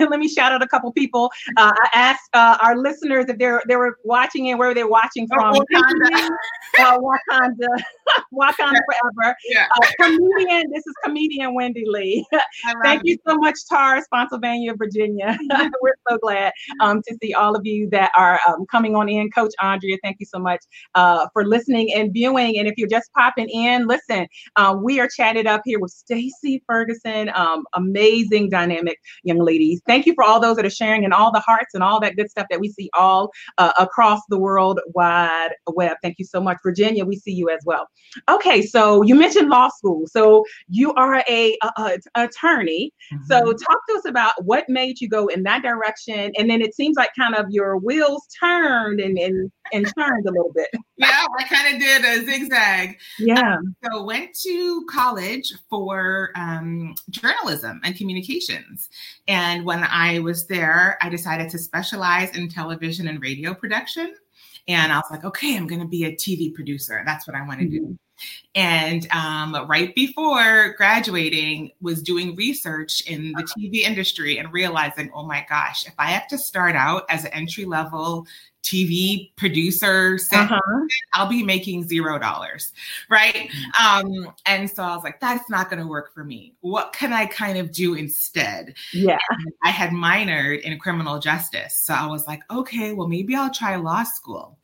let 0.10 0.18
me 0.18 0.26
shout 0.26 0.50
out 0.50 0.60
a 0.60 0.66
couple 0.66 0.90
people. 0.92 1.30
Uh, 1.56 1.70
I 1.72 1.88
asked 1.94 2.28
uh, 2.32 2.58
our 2.60 2.76
listeners 2.76 3.26
if 3.28 3.38
they're 3.38 3.62
they 3.68 3.76
were 3.76 3.96
watching 4.02 4.50
and 4.50 4.58
where 4.58 4.74
they're 4.74 4.88
watching 4.88 5.28
from. 5.28 5.54
Oh, 5.54 5.64
Wakanda. 5.72 6.30
uh, 6.80 6.98
Wakanda, 6.98 7.68
Wakanda 8.34 8.80
forever. 8.88 9.36
Yeah. 9.48 9.66
Uh, 9.76 9.86
comedian. 10.00 10.72
This 10.72 10.84
is 10.84 10.94
comedian 11.04 11.54
Wendy 11.54 11.84
Lee. 11.86 12.26
Thank 12.82 13.02
you 13.04 13.18
so 13.24 13.36
much, 13.36 13.56
Tar, 13.68 14.02
Spotsylvania, 14.02 14.74
Virginia. 14.74 15.38
We're 15.80 15.94
so 16.08 16.18
glad 16.18 16.52
um, 16.80 17.02
to 17.06 17.16
see 17.22 17.34
all 17.34 17.54
of 17.54 17.64
you 17.64 17.88
that 17.90 18.10
are 18.16 18.40
um, 18.48 18.66
coming 18.66 18.96
on 18.96 19.08
in. 19.08 19.30
Coach 19.30 19.52
Andrea, 19.62 19.96
thank 20.02 20.16
you 20.18 20.26
so 20.26 20.40
much 20.40 20.60
uh, 20.96 21.28
for 21.32 21.46
listening 21.46 21.92
and 21.94 22.12
viewing. 22.12 22.58
And 22.58 22.66
if 22.66 22.74
you're 22.80 22.88
just 22.88 23.12
popping 23.12 23.48
in, 23.48 23.86
listen, 23.86 24.26
uh, 24.56 24.76
we 24.82 24.98
are 25.00 25.08
chatted 25.08 25.46
up 25.46 25.62
here 25.64 25.78
with 25.78 25.92
Stacey 25.92 26.62
Ferguson, 26.66 27.30
um, 27.34 27.64
amazing, 27.74 28.48
dynamic 28.50 28.98
young 29.22 29.38
ladies. 29.38 29.80
Thank 29.86 30.06
you 30.06 30.14
for 30.14 30.24
all 30.24 30.40
those 30.40 30.56
that 30.56 30.66
are 30.66 30.70
sharing 30.70 31.04
and 31.04 31.12
all 31.12 31.30
the 31.32 31.40
hearts 31.40 31.74
and 31.74 31.82
all 31.82 32.00
that 32.00 32.16
good 32.16 32.30
stuff 32.30 32.46
that 32.50 32.60
we 32.60 32.70
see 32.70 32.90
all 32.94 33.30
uh, 33.58 33.72
across 33.78 34.20
the 34.28 34.38
world 34.38 34.80
wide 34.94 35.50
web. 35.68 35.96
Thank 36.02 36.18
you 36.18 36.24
so 36.24 36.40
much, 36.40 36.58
Virginia. 36.62 37.04
We 37.04 37.16
see 37.16 37.32
you 37.32 37.50
as 37.50 37.60
well. 37.64 37.86
Okay, 38.28 38.62
so 38.62 39.02
you 39.02 39.14
mentioned 39.14 39.48
law 39.50 39.68
school. 39.68 40.06
So 40.06 40.44
you 40.68 40.92
are 40.94 41.22
a, 41.28 41.58
a, 41.62 41.70
a 41.76 42.24
attorney. 42.24 42.92
So 43.26 43.40
Mm-hmm. 43.40 43.50
talk 43.50 43.80
to 43.88 43.94
us 43.96 44.04
about 44.06 44.32
what 44.44 44.64
made 44.68 45.00
you 45.00 45.08
go 45.08 45.26
in 45.28 45.42
that 45.44 45.62
direction, 45.62 46.32
and 46.38 46.48
then 46.48 46.60
it 46.60 46.74
seems 46.74 46.96
like 46.96 47.10
kind 47.18 47.34
of 47.34 47.46
your 47.50 47.76
wheels 47.76 48.26
turned 48.38 49.00
and 49.00 49.18
and, 49.18 49.50
and 49.72 49.86
turned 49.98 50.26
a 50.26 50.30
little 50.30 50.52
bit. 50.54 50.68
yeah, 50.96 51.26
I 51.38 51.44
kind 51.44 51.74
of 51.74 51.80
did 51.80 52.04
a 52.04 52.24
zigzag. 52.24 52.59
Yeah. 53.18 53.58
So 53.84 54.04
went 54.04 54.34
to 54.42 54.86
college 54.90 55.52
for 55.68 56.30
um, 56.34 56.94
journalism 57.10 57.80
and 57.84 57.96
communications. 57.96 58.88
And 59.28 59.64
when 59.64 59.84
I 59.84 60.18
was 60.20 60.46
there, 60.46 60.98
I 61.00 61.08
decided 61.08 61.50
to 61.50 61.58
specialize 61.58 62.36
in 62.36 62.48
television 62.48 63.08
and 63.08 63.20
radio 63.20 63.54
production. 63.54 64.14
And 64.68 64.92
I 64.92 64.96
was 64.96 65.06
like, 65.10 65.24
okay, 65.24 65.56
I'm 65.56 65.66
going 65.66 65.80
to 65.80 65.88
be 65.88 66.04
a 66.04 66.12
TV 66.12 66.54
producer. 66.54 67.02
That's 67.04 67.26
what 67.26 67.36
I 67.36 67.46
want 67.46 67.60
to 67.60 67.68
do. 67.68 67.98
And 68.54 69.06
um, 69.12 69.56
right 69.68 69.94
before 69.94 70.74
graduating, 70.76 71.72
was 71.80 72.02
doing 72.02 72.36
research 72.36 73.00
in 73.06 73.32
the 73.32 73.48
TV 73.56 73.82
industry 73.82 74.38
and 74.38 74.52
realizing, 74.52 75.10
oh 75.14 75.24
my 75.24 75.46
gosh, 75.48 75.86
if 75.86 75.94
I 75.98 76.06
have 76.06 76.28
to 76.28 76.38
start 76.38 76.74
out 76.74 77.04
as 77.08 77.24
an 77.24 77.32
entry 77.32 77.64
level 77.64 78.26
TV 78.62 79.34
producer, 79.36 80.18
Uh-huh. 80.32 80.60
I'll 81.14 81.28
be 81.28 81.42
making 81.42 81.88
zero 81.88 82.18
dollars, 82.18 82.72
right? 83.08 83.50
Um, 83.80 84.32
and 84.46 84.70
so 84.70 84.82
I 84.82 84.94
was 84.94 85.04
like, 85.04 85.20
that's 85.20 85.48
not 85.50 85.70
going 85.70 85.82
to 85.82 85.88
work 85.88 86.14
for 86.14 86.24
me. 86.24 86.54
What 86.60 86.92
can 86.92 87.12
I 87.12 87.26
kind 87.26 87.58
of 87.58 87.72
do 87.72 87.94
instead? 87.94 88.74
Yeah. 88.92 89.18
I 89.64 89.70
had 89.70 89.90
minored 89.90 90.60
in 90.60 90.78
criminal 90.78 91.18
justice, 91.18 91.76
so 91.76 91.94
I 91.94 92.06
was 92.06 92.26
like, 92.26 92.42
okay, 92.50 92.92
well 92.92 93.08
maybe 93.08 93.34
I'll 93.34 93.50
try 93.50 93.76
law 93.76 94.04
school. 94.04 94.58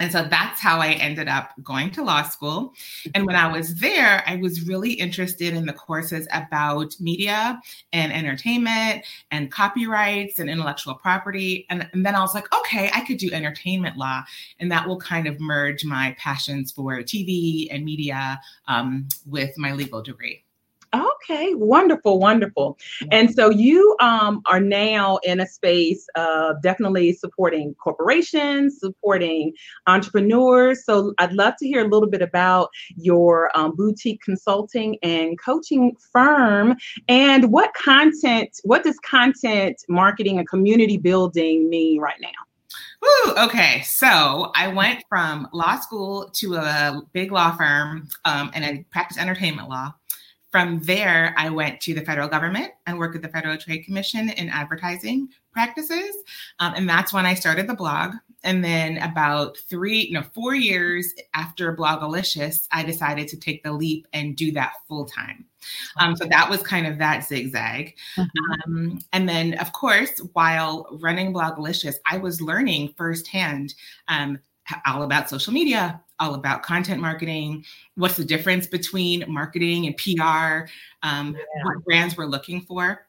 And 0.00 0.10
so 0.10 0.24
that's 0.24 0.60
how 0.60 0.78
I 0.78 0.92
ended 0.92 1.28
up 1.28 1.52
going 1.62 1.90
to 1.92 2.02
law 2.02 2.22
school. 2.22 2.74
And 3.14 3.26
when 3.26 3.36
I 3.36 3.50
was 3.50 3.76
there, 3.76 4.22
I 4.26 4.36
was 4.36 4.66
really 4.66 4.92
interested 4.92 5.54
in 5.54 5.66
the 5.66 5.72
courses 5.72 6.26
about 6.32 6.94
media 7.00 7.60
and 7.92 8.12
entertainment 8.12 9.04
and 9.30 9.50
copyrights 9.50 10.38
and 10.38 10.50
intellectual 10.50 10.94
property. 10.94 11.66
And, 11.70 11.88
and 11.92 12.04
then 12.04 12.14
I 12.14 12.20
was 12.20 12.34
like, 12.34 12.52
okay, 12.60 12.90
I 12.92 13.00
could 13.00 13.18
do 13.18 13.30
entertainment 13.32 13.96
law, 13.96 14.22
and 14.58 14.70
that 14.70 14.86
will 14.86 14.98
kind 14.98 15.26
of 15.26 15.40
merge 15.40 15.84
my 15.84 16.16
passions 16.18 16.72
for 16.72 16.98
TV 16.98 17.68
and 17.70 17.84
media 17.84 18.40
um, 18.68 19.08
with 19.26 19.56
my 19.58 19.72
legal 19.72 20.02
degree. 20.02 20.44
Okay, 21.22 21.54
wonderful, 21.54 22.18
wonderful. 22.18 22.78
And 23.12 23.32
so 23.32 23.48
you 23.48 23.96
um, 24.00 24.42
are 24.46 24.58
now 24.58 25.18
in 25.22 25.38
a 25.38 25.46
space 25.46 26.06
of 26.16 26.60
definitely 26.62 27.12
supporting 27.12 27.74
corporations, 27.74 28.80
supporting 28.80 29.52
entrepreneurs. 29.86 30.84
So 30.84 31.14
I'd 31.18 31.32
love 31.32 31.54
to 31.58 31.66
hear 31.66 31.84
a 31.84 31.88
little 31.88 32.08
bit 32.08 32.22
about 32.22 32.70
your 32.96 33.56
um, 33.56 33.76
boutique 33.76 34.20
consulting 34.22 34.98
and 35.02 35.38
coaching 35.38 35.96
firm 36.12 36.76
and 37.08 37.52
what 37.52 37.72
content, 37.74 38.58
what 38.64 38.82
does 38.82 38.98
content 38.98 39.84
marketing 39.88 40.38
and 40.38 40.48
community 40.48 40.96
building 40.96 41.70
mean 41.70 42.00
right 42.00 42.20
now? 42.20 42.28
Woo, 43.00 43.34
okay, 43.44 43.82
so 43.82 44.52
I 44.54 44.68
went 44.68 45.04
from 45.08 45.48
law 45.52 45.78
school 45.78 46.30
to 46.34 46.54
a 46.54 47.02
big 47.12 47.32
law 47.32 47.54
firm 47.56 48.08
um, 48.24 48.50
and 48.54 48.64
I 48.64 48.84
practiced 48.90 49.20
entertainment 49.20 49.68
law. 49.68 49.94
From 50.52 50.80
there, 50.82 51.34
I 51.38 51.48
went 51.48 51.80
to 51.80 51.94
the 51.94 52.02
federal 52.02 52.28
government 52.28 52.72
and 52.86 52.98
worked 52.98 53.14
with 53.14 53.22
the 53.22 53.28
Federal 53.28 53.56
Trade 53.56 53.84
Commission 53.84 54.28
in 54.28 54.50
advertising 54.50 55.28
practices. 55.50 56.14
Um, 56.58 56.74
and 56.76 56.88
that's 56.88 57.12
when 57.12 57.24
I 57.24 57.32
started 57.34 57.66
the 57.66 57.74
blog. 57.74 58.12
And 58.44 58.62
then 58.62 58.98
about 58.98 59.56
three, 59.56 60.10
no, 60.10 60.22
four 60.34 60.54
years 60.54 61.14
after 61.32 61.74
Blogalicious, 61.74 62.66
I 62.70 62.82
decided 62.82 63.28
to 63.28 63.36
take 63.38 63.62
the 63.62 63.72
leap 63.72 64.06
and 64.12 64.36
do 64.36 64.52
that 64.52 64.72
full 64.88 65.06
time. 65.06 65.46
Um, 65.98 66.16
so 66.16 66.26
that 66.26 66.50
was 66.50 66.60
kind 66.62 66.86
of 66.86 66.98
that 66.98 67.24
zigzag. 67.24 67.96
Um, 68.18 68.98
and 69.12 69.28
then, 69.28 69.54
of 69.54 69.72
course, 69.72 70.18
while 70.32 70.86
running 71.00 71.32
Blogalicious, 71.32 71.94
I 72.04 72.18
was 72.18 72.42
learning 72.42 72.94
firsthand 72.96 73.74
um, 74.08 74.38
all 74.86 75.02
about 75.02 75.30
social 75.30 75.52
media, 75.52 76.00
all 76.22 76.34
about 76.34 76.62
content 76.62 77.00
marketing, 77.00 77.64
what's 77.96 78.16
the 78.16 78.24
difference 78.24 78.66
between 78.66 79.24
marketing 79.28 79.86
and 79.86 79.96
PR, 79.96 80.68
um, 81.02 81.34
Yeah. 81.34 81.64
what 81.64 81.84
brands 81.84 82.16
were 82.16 82.26
looking 82.26 82.60
for. 82.60 83.06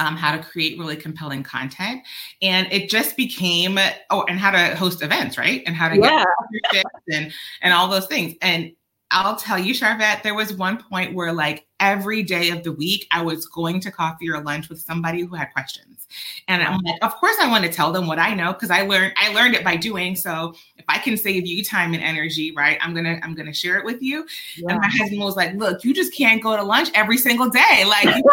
Um, 0.00 0.16
how 0.16 0.36
to 0.36 0.42
create 0.42 0.76
really 0.76 0.96
compelling 0.96 1.44
content, 1.44 2.02
and 2.42 2.66
it 2.72 2.90
just 2.90 3.16
became 3.16 3.78
oh, 4.10 4.24
and 4.24 4.40
how 4.40 4.50
to 4.50 4.74
host 4.74 5.04
events, 5.04 5.38
right? 5.38 5.62
And 5.66 5.76
how 5.76 5.88
to 5.88 5.96
get 5.96 6.10
Yeah. 6.10 6.24
partnerships 6.36 7.04
and 7.12 7.32
and 7.62 7.72
all 7.72 7.86
those 7.86 8.06
things. 8.06 8.34
And 8.42 8.72
I'll 9.12 9.36
tell 9.36 9.56
you, 9.56 9.72
Sharvette, 9.72 10.24
there 10.24 10.34
was 10.34 10.52
one 10.52 10.82
point 10.82 11.14
where 11.14 11.32
like 11.32 11.68
every 11.84 12.22
day 12.22 12.48
of 12.48 12.62
the 12.62 12.72
week, 12.72 13.06
I 13.10 13.22
was 13.22 13.46
going 13.46 13.78
to 13.80 13.90
coffee 13.90 14.30
or 14.30 14.40
lunch 14.42 14.70
with 14.70 14.80
somebody 14.80 15.22
who 15.22 15.34
had 15.34 15.52
questions. 15.52 16.08
And 16.48 16.62
I'm 16.62 16.80
like, 16.80 16.96
of 17.02 17.14
course 17.16 17.36
I 17.40 17.48
want 17.48 17.64
to 17.64 17.70
tell 17.70 17.92
them 17.92 18.06
what 18.06 18.18
I 18.18 18.34
know 18.34 18.52
because 18.52 18.70
I 18.70 18.82
learned 18.82 19.12
I 19.16 19.32
learned 19.32 19.54
it 19.54 19.64
by 19.64 19.76
doing. 19.76 20.16
So 20.16 20.54
if 20.76 20.84
I 20.88 20.98
can 20.98 21.16
save 21.16 21.46
you 21.46 21.62
time 21.62 21.92
and 21.92 22.02
energy, 22.02 22.52
right, 22.56 22.78
I'm 22.80 22.94
gonna 22.94 23.20
I'm 23.22 23.34
gonna 23.34 23.52
share 23.52 23.78
it 23.78 23.84
with 23.84 24.02
you. 24.02 24.26
And 24.68 24.80
my 24.80 24.88
husband 24.88 25.20
was 25.20 25.36
like, 25.36 25.54
look, 25.54 25.84
you 25.84 25.92
just 25.92 26.14
can't 26.16 26.42
go 26.42 26.56
to 26.56 26.62
lunch 26.62 26.90
every 26.94 27.18
single 27.18 27.50
day. 27.50 27.84
Like 27.86 28.06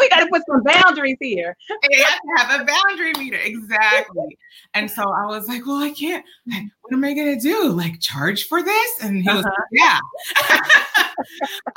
we 0.00 0.08
got 0.08 0.20
to 0.20 0.28
put 0.30 0.42
some 0.46 0.62
boundaries 0.62 1.16
here. 1.20 1.56
you 1.90 2.04
have 2.04 2.20
to 2.20 2.42
have 2.42 2.60
a 2.60 2.64
boundary 2.64 3.12
meter. 3.18 3.36
Exactly. 3.36 4.38
And 4.74 4.90
so 4.90 5.02
I 5.02 5.26
was 5.26 5.48
like, 5.48 5.66
well, 5.66 5.82
I 5.82 5.90
can't, 5.90 6.24
like, 6.46 6.64
what 6.82 6.92
am 6.92 7.04
I 7.04 7.14
going 7.14 7.38
to 7.38 7.40
do? 7.40 7.70
Like 7.70 8.00
charge 8.00 8.46
for 8.46 8.62
this? 8.62 9.02
And 9.02 9.22
he 9.22 9.28
was 9.28 9.44
like, 9.44 9.54
yeah. 9.72 9.98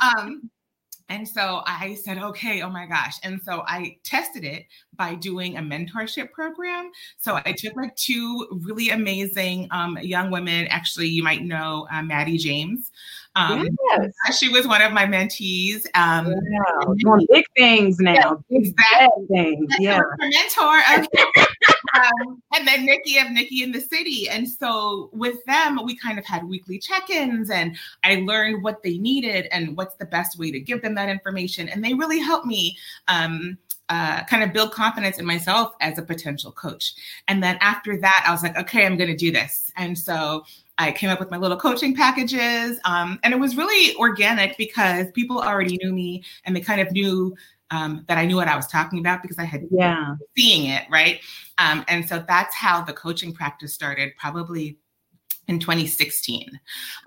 um, 0.00 0.50
and 1.12 1.28
so 1.28 1.60
I 1.66 1.94
said, 1.94 2.16
okay, 2.16 2.62
oh 2.62 2.70
my 2.70 2.86
gosh. 2.86 3.16
And 3.22 3.38
so 3.42 3.64
I 3.66 3.98
tested 4.02 4.44
it 4.44 4.64
by 4.96 5.14
doing 5.14 5.58
a 5.58 5.60
mentorship 5.60 6.30
program. 6.32 6.90
So 7.18 7.38
I 7.44 7.52
took 7.52 7.76
like 7.76 7.94
two 7.96 8.48
really 8.62 8.88
amazing 8.88 9.68
um, 9.72 9.98
young 10.00 10.30
women. 10.30 10.66
Actually, 10.68 11.08
you 11.08 11.22
might 11.22 11.42
know 11.42 11.86
uh, 11.92 12.02
Maddie 12.02 12.38
James. 12.38 12.90
Um, 13.36 13.68
yes. 13.90 14.38
She 14.38 14.48
was 14.48 14.66
one 14.66 14.80
of 14.80 14.92
my 14.92 15.04
mentees. 15.04 15.84
Um, 15.94 16.32
Wow. 16.32 16.94
Doing 16.98 17.26
big 17.30 17.44
things 17.56 17.98
now. 17.98 18.42
Big 18.48 18.66
exactly. 18.66 18.74
bad 18.90 19.10
things. 19.28 19.74
Yeah. 19.78 19.98
her 19.98 20.16
mentor. 20.18 21.06
um, 21.94 22.42
and 22.54 22.66
then 22.66 22.84
Nikki 22.86 23.18
of 23.18 23.30
Nikki 23.30 23.62
in 23.62 23.72
the 23.72 23.80
City. 23.80 24.28
And 24.28 24.48
so 24.48 25.10
with 25.12 25.44
them, 25.46 25.78
we 25.84 25.96
kind 25.96 26.18
of 26.18 26.24
had 26.24 26.44
weekly 26.48 26.78
check 26.78 27.10
ins 27.10 27.50
and 27.50 27.76
I 28.04 28.16
learned 28.26 28.62
what 28.62 28.82
they 28.82 28.98
needed 28.98 29.46
and 29.52 29.76
what's 29.76 29.96
the 29.96 30.06
best 30.06 30.38
way 30.38 30.50
to 30.50 30.60
give 30.60 30.82
them 30.82 30.94
that 30.94 31.08
information. 31.08 31.68
And 31.68 31.84
they 31.84 31.94
really 31.94 32.18
helped 32.18 32.46
me. 32.46 32.76
Um, 33.08 33.58
uh, 33.88 34.24
kind 34.24 34.42
of 34.42 34.54
build 34.54 34.72
confidence 34.72 35.18
in 35.18 35.26
myself 35.26 35.74
as 35.80 35.98
a 35.98 36.02
potential 36.02 36.50
coach. 36.50 36.94
And 37.28 37.42
then 37.42 37.58
after 37.60 38.00
that, 38.00 38.24
I 38.26 38.30
was 38.30 38.42
like, 38.42 38.56
okay, 38.56 38.86
I'm 38.86 38.96
going 38.96 39.10
to 39.10 39.16
do 39.16 39.30
this. 39.30 39.70
And 39.76 39.98
so 39.98 40.44
I 40.78 40.92
came 40.92 41.10
up 41.10 41.20
with 41.20 41.30
my 41.30 41.36
little 41.36 41.58
coaching 41.58 41.94
packages. 41.94 42.78
Um, 42.86 43.18
and 43.22 43.34
it 43.34 43.36
was 43.40 43.54
really 43.54 43.94
organic 43.96 44.56
because 44.56 45.10
people 45.12 45.40
already 45.40 45.76
knew 45.82 45.92
me 45.92 46.22
and 46.44 46.56
they 46.56 46.60
kind 46.60 46.80
of 46.80 46.90
knew 46.92 47.36
um, 47.70 48.04
that 48.08 48.18
I 48.18 48.24
knew 48.24 48.36
what 48.36 48.48
I 48.48 48.56
was 48.56 48.66
talking 48.66 48.98
about 48.98 49.20
because 49.22 49.38
I 49.38 49.44
had 49.44 49.66
Yeah. 49.70 50.14
seeing 50.36 50.70
it, 50.70 50.84
right? 50.90 51.20
Um, 51.58 51.84
and 51.88 52.08
so 52.08 52.24
that's 52.26 52.54
how 52.54 52.82
the 52.82 52.92
coaching 52.92 53.32
practice 53.32 53.74
started, 53.74 54.12
probably 54.18 54.78
in 55.48 55.58
2016. 55.58 56.48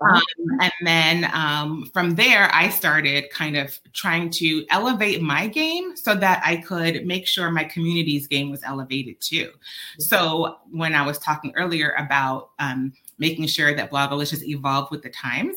Um, 0.02 0.22
and 0.60 0.72
then 0.82 1.30
um, 1.32 1.90
from 1.92 2.16
there, 2.16 2.50
I 2.54 2.68
started 2.68 3.30
kind 3.30 3.56
of 3.56 3.78
trying 3.92 4.30
to 4.30 4.66
elevate 4.70 5.22
my 5.22 5.46
game 5.46 5.96
so 5.96 6.14
that 6.14 6.42
I 6.44 6.56
could 6.56 7.06
make 7.06 7.26
sure 7.26 7.50
my 7.50 7.64
community's 7.64 8.26
game 8.26 8.50
was 8.50 8.62
elevated 8.62 9.20
too. 9.20 9.50
So 9.98 10.58
when 10.70 10.94
I 10.94 11.04
was 11.06 11.18
talking 11.18 11.54
earlier 11.56 11.94
about 11.98 12.50
um, 12.58 12.92
making 13.18 13.46
sure 13.46 13.74
that 13.74 13.90
Blogalicious 13.90 14.42
evolved 14.42 14.90
with 14.90 15.02
the 15.02 15.10
times. 15.10 15.56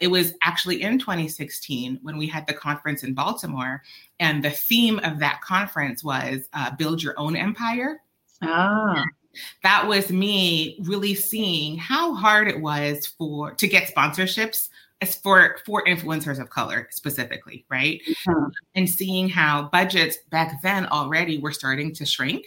It 0.00 0.08
was 0.08 0.34
actually 0.42 0.82
in 0.82 0.98
2016 0.98 2.00
when 2.02 2.18
we 2.18 2.26
had 2.26 2.46
the 2.46 2.54
conference 2.54 3.04
in 3.04 3.14
Baltimore, 3.14 3.82
and 4.18 4.42
the 4.42 4.50
theme 4.50 4.98
of 5.00 5.18
that 5.20 5.40
conference 5.40 6.02
was 6.02 6.48
uh, 6.52 6.74
build 6.76 7.02
your 7.02 7.18
own 7.18 7.36
empire. 7.36 8.00
Ah. 8.42 9.04
That 9.62 9.86
was 9.86 10.10
me 10.10 10.78
really 10.82 11.14
seeing 11.14 11.78
how 11.78 12.14
hard 12.14 12.48
it 12.48 12.60
was 12.60 13.06
for 13.06 13.52
to 13.52 13.68
get 13.68 13.92
sponsorships 13.94 14.68
as 15.00 15.14
for 15.16 15.58
for 15.64 15.84
influencers 15.84 16.40
of 16.40 16.50
color 16.50 16.88
specifically, 16.90 17.64
right? 17.70 18.00
Mm-hmm. 18.08 18.48
And 18.74 18.90
seeing 18.90 19.28
how 19.28 19.68
budgets 19.70 20.16
back 20.30 20.60
then 20.62 20.86
already 20.86 21.38
were 21.38 21.52
starting 21.52 21.94
to 21.94 22.06
shrink 22.06 22.44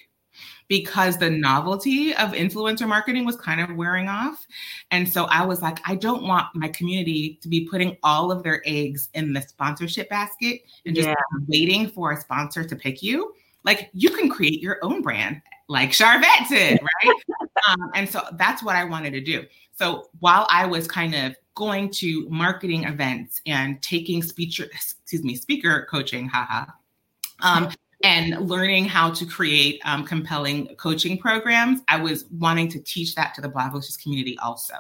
because 0.68 1.18
the 1.18 1.30
novelty 1.30 2.14
of 2.16 2.32
influencer 2.32 2.88
marketing 2.88 3.26
was 3.26 3.36
kind 3.36 3.60
of 3.60 3.76
wearing 3.76 4.08
off. 4.08 4.46
And 4.90 5.08
so 5.08 5.26
I 5.26 5.46
was 5.46 5.62
like, 5.62 5.80
I 5.86 5.96
don't 5.96 6.24
want 6.24 6.48
my 6.56 6.70
community 6.70 7.38
to 7.42 7.50
be 7.50 7.68
putting 7.70 7.98
all 8.04 8.32
of 8.32 8.44
their 8.44 8.62
eggs 8.66 9.10
in 9.14 9.34
the 9.34 9.42
sponsorship 9.42 10.10
basket 10.10 10.62
and 10.86 10.96
just 10.96 11.10
yeah. 11.10 11.16
waiting 11.48 11.90
for 11.90 12.14
a 12.14 12.18
sponsor 12.22 12.64
to 12.64 12.76
pick 12.76 13.04
you. 13.04 13.34
Like 13.64 13.90
you 13.94 14.10
can 14.10 14.30
create 14.30 14.62
your 14.62 14.80
own 14.82 15.02
brand, 15.02 15.42
like 15.68 15.92
Sharvette 15.92 16.50
did, 16.50 16.80
right? 17.06 17.16
um, 17.70 17.92
and 17.96 18.10
so 18.10 18.22
that's 18.34 18.64
what 18.64 18.76
I 18.76 18.84
wanted 18.84 19.12
to 19.12 19.22
do. 19.22 19.46
So 19.74 20.10
while 20.20 20.48
I 20.50 20.66
was 20.66 20.88
kind 20.88 21.16
of 21.16 21.36
going 21.56 21.92
to 21.92 22.28
marketing 22.30 22.86
events 22.86 23.42
and 23.46 23.82
taking 23.82 24.24
speaker, 24.24 24.64
excuse 24.64 25.24
me, 25.24 25.36
speaker 25.36 25.88
coaching, 25.90 26.28
haha, 26.28 26.66
um, 27.42 27.70
and 28.04 28.48
learning 28.48 28.86
how 28.86 29.12
to 29.12 29.26
create 29.26 29.82
um, 29.86 30.06
compelling 30.06 30.76
coaching 30.76 31.18
programs, 31.18 31.82
I 31.88 32.02
was 32.02 32.26
wanting 32.32 32.68
to 32.70 32.80
teach 32.80 33.16
that 33.16 33.34
to 33.36 33.42
the 33.42 33.50
Blogalicious 33.50 34.02
community 34.02 34.38
also. 34.40 34.74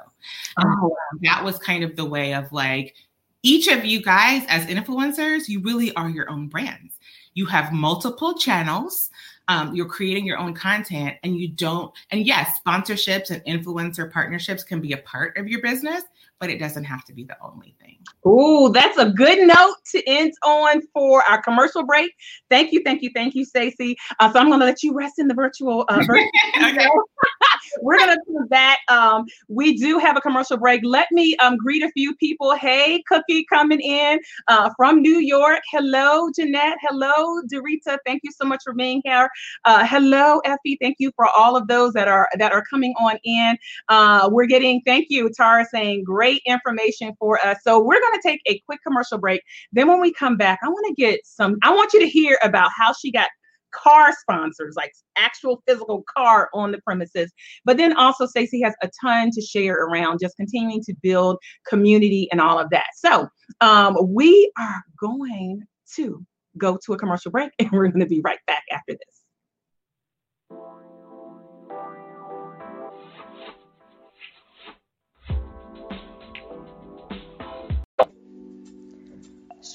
Oh, 0.60 0.96
That 1.22 1.44
was 1.44 1.58
kind 1.60 1.84
of 1.84 1.96
the 1.96 2.06
way 2.06 2.34
of 2.34 2.52
like, 2.52 2.96
each 3.44 3.68
of 3.68 3.84
you 3.84 4.02
guys 4.02 4.44
as 4.48 4.66
influencers, 4.66 5.48
you 5.48 5.62
really 5.62 5.94
are 5.96 6.10
your 6.10 6.30
own 6.30 6.48
brands. 6.48 7.00
You 7.34 7.46
have 7.48 7.72
multiple 7.72 8.34
channels. 8.34 9.10
Um, 9.48 9.76
you're 9.76 9.88
creating 9.88 10.26
your 10.26 10.38
own 10.38 10.54
content 10.54 11.18
and 11.24 11.36
you 11.36 11.50
don't 11.50 11.92
and 12.12 12.26
yes 12.26 12.60
sponsorships 12.66 13.32
and 13.32 13.44
influencer 13.46 14.10
partnerships 14.10 14.64
can 14.64 14.80
be 14.80 14.94
a 14.94 14.98
part 14.98 15.38
of 15.38 15.48
your 15.48 15.62
business 15.62 16.04
but 16.42 16.50
it 16.50 16.58
doesn't 16.58 16.84
have 16.84 17.06
to 17.06 17.14
be 17.14 17.24
the 17.24 17.38
only 17.40 17.76
thing. 17.80 18.00
Ooh, 18.28 18.72
that's 18.74 18.98
a 18.98 19.12
good 19.12 19.48
note 19.48 19.76
to 19.92 20.04
end 20.08 20.34
on 20.44 20.82
for 20.88 21.24
our 21.30 21.40
commercial 21.40 21.86
break. 21.86 22.12
Thank 22.50 22.74
you, 22.74 22.82
thank 22.84 23.04
you, 23.04 23.12
thank 23.14 23.36
you, 23.36 23.46
Stacey. 23.46 23.96
Uh, 24.20 24.34
so 24.34 24.40
I'm 24.40 24.48
going 24.48 24.60
to 24.60 24.66
let 24.66 24.82
you 24.82 24.92
rest 24.94 25.20
in 25.20 25.28
the 25.28 25.36
virtual. 25.36 25.86
Uh, 25.88 25.98
virtual 26.08 26.28
okay. 26.58 26.88
We're 27.82 27.98
going 27.98 28.16
to 28.16 28.22
do 28.28 28.48
that. 28.50 28.78
Um, 28.90 29.26
we 29.48 29.78
do 29.78 29.98
have 30.00 30.18
a 30.18 30.22
commercial 30.22 30.58
break. 30.58 30.82
Let 30.84 31.08
me 31.12 31.36
um, 31.38 31.58
greet 31.58 31.84
a 31.84 31.92
few 31.92 32.16
people. 32.16 32.56
Hey, 32.56 33.04
Cookie 33.08 33.46
coming 33.46 33.80
in 33.80 34.20
uh, 34.48 34.70
from 34.76 35.02
New 35.02 35.20
York. 35.20 35.62
Hello, 35.72 36.30
Jeanette. 36.36 36.78
Hello, 36.82 37.42
Dorita. 37.52 37.98
Thank 38.06 38.22
you 38.24 38.32
so 38.32 38.46
much 38.46 38.62
for 38.64 38.74
being 38.74 39.02
here. 39.06 39.30
Uh, 39.66 39.86
hello, 39.86 40.40
Effie. 40.46 40.78
Thank 40.82 40.98
you 41.00 41.12
for 41.16 41.28
all 41.28 41.56
of 41.56 41.68
those 41.68 41.94
that 41.94 42.08
are 42.08 42.28
that 42.38 42.52
are 42.52 42.64
coming 42.70 42.94
on 43.00 43.18
in. 43.24 43.58
Uh, 43.90 44.30
we're 44.32 44.46
getting 44.46 44.82
thank 44.86 45.08
you, 45.10 45.30
Tara, 45.30 45.66
saying 45.72 46.04
great 46.04 46.42
information 46.46 47.14
for 47.20 47.40
us. 47.46 47.58
So 47.64 47.80
we're 47.80 48.00
going 48.00 48.14
to 48.14 48.22
take 48.24 48.42
a 48.48 48.60
quick 48.66 48.80
commercial 48.86 49.18
break. 49.18 49.42
Then 49.72 49.88
when 49.88 50.00
we 50.00 50.12
come 50.14 50.38
back, 50.38 50.60
I 50.64 50.70
want 50.70 50.86
to 50.88 50.94
get 50.94 51.26
some. 51.26 51.58
I 51.64 51.74
want 51.74 51.94
you 51.94 52.00
to 52.00 52.08
hear 52.08 52.38
about 52.44 52.70
how 52.76 52.94
she 52.94 53.12
got 53.12 53.30
car 53.72 54.12
sponsors, 54.20 54.76
like 54.76 54.94
actual 55.18 55.62
physical 55.68 56.04
car 56.16 56.50
on 56.54 56.72
the 56.72 56.82
premises. 56.82 57.32
But 57.66 57.78
then 57.78 57.96
also, 57.96 58.26
Stacey 58.26 58.62
has 58.62 58.74
a 58.82 58.90
ton 59.04 59.32
to 59.32 59.42
share 59.42 59.76
around 59.76 60.20
just 60.22 60.36
continuing 60.38 60.82
to 60.84 60.94
build 61.02 61.38
community 61.68 62.28
and 62.32 62.42
all 62.42 62.60
of 62.60 62.70
that. 62.72 62.88
So 62.96 63.28
um, 63.62 63.98
we 64.10 64.52
are 64.60 64.82
going 65.00 65.64
to 65.96 66.26
go 66.58 66.78
to 66.86 66.94
a 66.94 66.98
commercial 66.98 67.32
break 67.32 67.52
and 67.60 67.72
we're 67.72 67.88
going 67.88 68.00
to 68.02 68.06
be 68.06 68.22
right 68.24 68.40
back 68.48 68.64
after 68.72 68.94
this. 68.94 69.21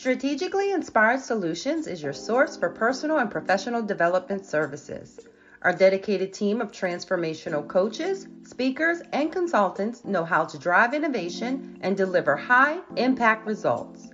Strategically 0.06 0.70
Inspired 0.70 1.18
Solutions 1.18 1.88
is 1.88 2.00
your 2.00 2.12
source 2.12 2.56
for 2.56 2.70
personal 2.70 3.18
and 3.18 3.28
professional 3.28 3.82
development 3.82 4.46
services. 4.46 5.18
Our 5.62 5.72
dedicated 5.72 6.32
team 6.32 6.60
of 6.60 6.70
transformational 6.70 7.66
coaches, 7.66 8.28
speakers, 8.44 9.02
and 9.12 9.32
consultants 9.32 10.04
know 10.04 10.24
how 10.24 10.44
to 10.44 10.58
drive 10.58 10.94
innovation 10.94 11.78
and 11.80 11.96
deliver 11.96 12.36
high 12.36 12.78
impact 12.94 13.48
results. 13.48 14.10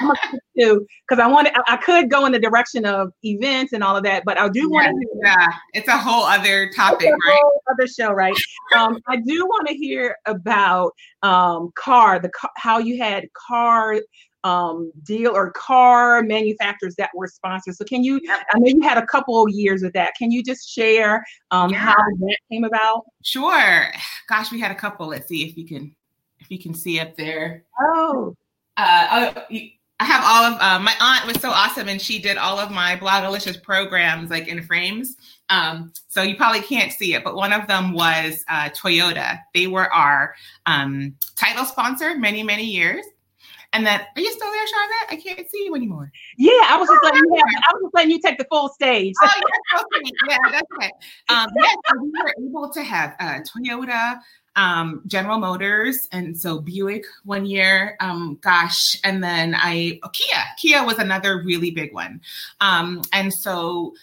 I'm, 0.02 0.16
to, 0.60 0.86
because 1.08 1.24
I 1.24 1.28
want 1.28 1.48
to, 1.48 1.64
I, 1.68 1.78
could 1.78 2.10
go 2.10 2.26
in 2.26 2.32
the 2.32 2.40
direction 2.40 2.86
of 2.86 3.12
events 3.24 3.74
and 3.74 3.84
all 3.84 3.96
of 3.96 4.04
that, 4.04 4.24
but 4.26 4.40
I 4.40 4.50
do 4.50 4.70
want 4.70 4.88
to. 4.88 5.08
Yeah, 5.24 5.48
it's 5.74 5.88
a 5.88 5.98
whole 5.98 6.24
other 6.24 6.70
topic, 6.72 7.10
right? 7.10 7.42
other 7.72 7.88
show, 7.88 8.12
right? 8.12 8.34
um, 8.76 9.00
I 9.08 9.18
do 9.18 9.46
want 9.46 9.68
to 9.68 9.74
hear 9.74 10.16
about 10.26 10.92
um, 11.24 11.72
car, 11.76 12.20
the 12.20 12.30
car, 12.30 12.52
how 12.58 12.80
you 12.80 13.02
had 13.02 13.26
car 13.34 13.96
um, 14.44 14.92
deal 15.04 15.36
or 15.36 15.52
car 15.52 16.24
manufacturers 16.24 16.96
that 16.96 17.10
were 17.14 17.28
sponsors. 17.28 17.78
So 17.78 17.86
can 17.86 18.04
you, 18.04 18.22
I 18.54 18.60
know 18.60 18.68
you 18.68 18.82
had 18.82 18.98
a 18.98 19.06
couple 19.06 19.44
of 19.44 19.52
years 19.54 19.82
with 19.82 19.94
that. 19.94 20.14
Can 20.18 20.32
you 20.32 20.44
just 20.44 20.70
share 20.70 21.26
um, 21.52 21.72
yeah. 21.72 21.80
how 21.80 21.96
that 21.96 22.38
came 22.52 22.64
about? 22.64 23.04
Sure. 23.24 23.92
Gosh, 24.28 24.52
we 24.52 24.60
had 24.60 24.72
a 24.72 24.76
couple. 24.76 25.08
Let's 25.08 25.28
see 25.28 25.48
if 25.48 25.58
you 25.58 25.66
can, 25.66 25.96
if 26.40 26.50
you 26.50 26.60
can 26.60 26.74
see 26.74 27.00
up 27.00 27.16
there. 27.16 27.64
Oh. 27.80 28.36
Uh, 28.78 29.34
oh, 29.36 29.58
I 30.00 30.06
have 30.06 30.24
all 30.24 30.44
of 30.46 30.62
uh, 30.62 30.80
my 30.80 30.96
aunt 31.02 31.28
was 31.28 31.42
so 31.42 31.50
awesome, 31.50 31.90
and 31.90 32.02
she 32.02 32.20
did 32.20 32.38
all 32.38 32.58
of 32.58 32.72
my 32.72 32.96
Blogalicious 32.96 33.62
programs 33.62 34.30
like 34.30 34.48
in 34.48 34.64
frames. 34.64 35.18
Um, 35.50 35.92
so 36.08 36.22
you 36.22 36.38
probably 36.38 36.62
can't 36.62 36.94
see 36.94 37.16
it, 37.16 37.24
but 37.24 37.36
one 37.36 37.52
of 37.52 37.68
them 37.68 37.92
was 37.92 38.42
uh, 38.48 38.70
Toyota. 38.70 39.40
They 39.54 39.68
were 39.68 39.92
our 39.92 40.36
um, 40.66 41.16
title 41.36 41.66
sponsor 41.66 42.16
many 42.16 42.44
many 42.44 42.64
years. 42.64 43.06
And 43.72 43.86
then, 43.86 44.00
are 44.00 44.22
you 44.22 44.32
still 44.32 44.52
there, 44.52 44.66
Sharvette? 44.66 45.14
I 45.14 45.16
can't 45.16 45.50
see 45.50 45.66
you 45.66 45.76
anymore. 45.76 46.12
Yeah, 46.38 46.52
I 46.64 46.78
was 46.78 46.90
just 46.90 47.04
letting 47.04 47.22
you. 47.24 47.36
Have, 47.36 47.64
I 47.70 47.74
was 47.74 47.84
just 47.84 47.94
letting 47.94 48.12
you 48.12 48.20
take 48.20 48.38
the 48.40 48.46
full 48.46 48.70
stage. 48.70 49.14
oh, 49.22 49.30
yeah, 49.36 49.80
okay. 49.80 50.12
yeah, 50.28 50.38
that's 50.52 50.68
okay. 50.76 50.92
Um, 51.30 51.50
yeah, 51.56 51.74
so 51.88 52.02
we 52.02 52.10
were 52.10 52.34
able 52.48 52.70
to 52.72 52.82
have 52.82 53.16
uh, 53.20 53.40
Toyota, 53.42 54.20
um, 54.56 55.04
General 55.06 55.38
Motors, 55.38 56.08
and 56.12 56.36
so 56.36 56.60
Buick 56.60 57.06
one 57.26 57.46
year. 57.46 57.96
Um, 58.00 58.40
gosh, 58.42 58.98
and 59.04 59.24
then 59.24 59.56
I 59.56 60.00
oh, 60.02 60.10
Kia. 60.10 60.44
Kia 60.58 60.84
was 60.84 60.98
another 60.98 61.44
really 61.44 61.70
big 61.70 61.94
one, 61.94 62.22
um, 62.62 63.04
and 63.14 63.32
so 63.32 63.94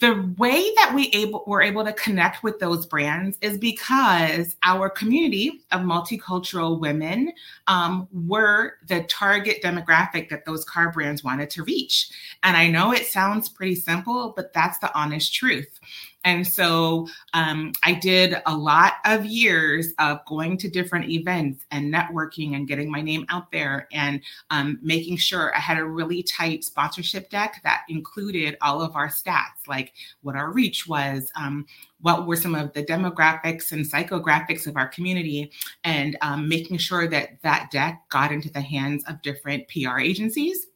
the 0.00 0.34
way 0.38 0.72
that 0.76 0.92
we 0.94 1.08
able 1.08 1.44
were 1.46 1.62
able 1.62 1.84
to 1.84 1.92
connect 1.92 2.42
with 2.42 2.58
those 2.58 2.86
brands 2.86 3.38
is 3.42 3.58
because 3.58 4.56
our 4.62 4.88
community 4.88 5.60
of 5.72 5.82
multicultural 5.82 6.80
women 6.80 7.32
um, 7.66 8.08
were 8.10 8.74
the 8.88 9.02
target 9.04 9.62
demographic 9.62 10.30
that 10.30 10.46
those 10.46 10.64
car 10.64 10.90
brands 10.90 11.22
wanted 11.22 11.50
to 11.50 11.62
reach. 11.62 12.10
And 12.42 12.56
i 12.56 12.68
know 12.68 12.92
it 12.92 13.06
sounds 13.06 13.48
pretty 13.48 13.74
simple 13.74 14.32
but 14.34 14.52
that's 14.52 14.78
the 14.78 14.92
honest 14.98 15.34
truth 15.34 15.78
and 16.24 16.46
so 16.46 17.08
um, 17.32 17.72
I 17.82 17.94
did 17.94 18.36
a 18.44 18.54
lot 18.54 18.94
of 19.06 19.24
years 19.24 19.94
of 19.98 20.24
going 20.26 20.58
to 20.58 20.68
different 20.68 21.08
events 21.08 21.64
and 21.70 21.92
networking 21.92 22.54
and 22.54 22.68
getting 22.68 22.90
my 22.90 23.00
name 23.00 23.24
out 23.30 23.50
there 23.50 23.88
and 23.90 24.20
um, 24.50 24.78
making 24.82 25.16
sure 25.16 25.54
I 25.56 25.60
had 25.60 25.78
a 25.78 25.84
really 25.84 26.22
tight 26.22 26.62
sponsorship 26.62 27.30
deck 27.30 27.60
that 27.64 27.84
included 27.88 28.58
all 28.60 28.82
of 28.82 28.96
our 28.96 29.08
stats, 29.08 29.66
like 29.66 29.94
what 30.20 30.36
our 30.36 30.52
reach 30.52 30.86
was, 30.86 31.32
um, 31.36 31.64
what 32.00 32.26
were 32.26 32.36
some 32.36 32.54
of 32.54 32.74
the 32.74 32.84
demographics 32.84 33.72
and 33.72 33.86
psychographics 33.86 34.66
of 34.66 34.76
our 34.76 34.88
community, 34.88 35.50
and 35.84 36.18
um, 36.20 36.46
making 36.48 36.76
sure 36.76 37.08
that 37.08 37.40
that 37.42 37.70
deck 37.70 38.02
got 38.10 38.30
into 38.30 38.50
the 38.50 38.60
hands 38.60 39.04
of 39.08 39.22
different 39.22 39.66
PR 39.68 39.98
agencies. 39.98 40.66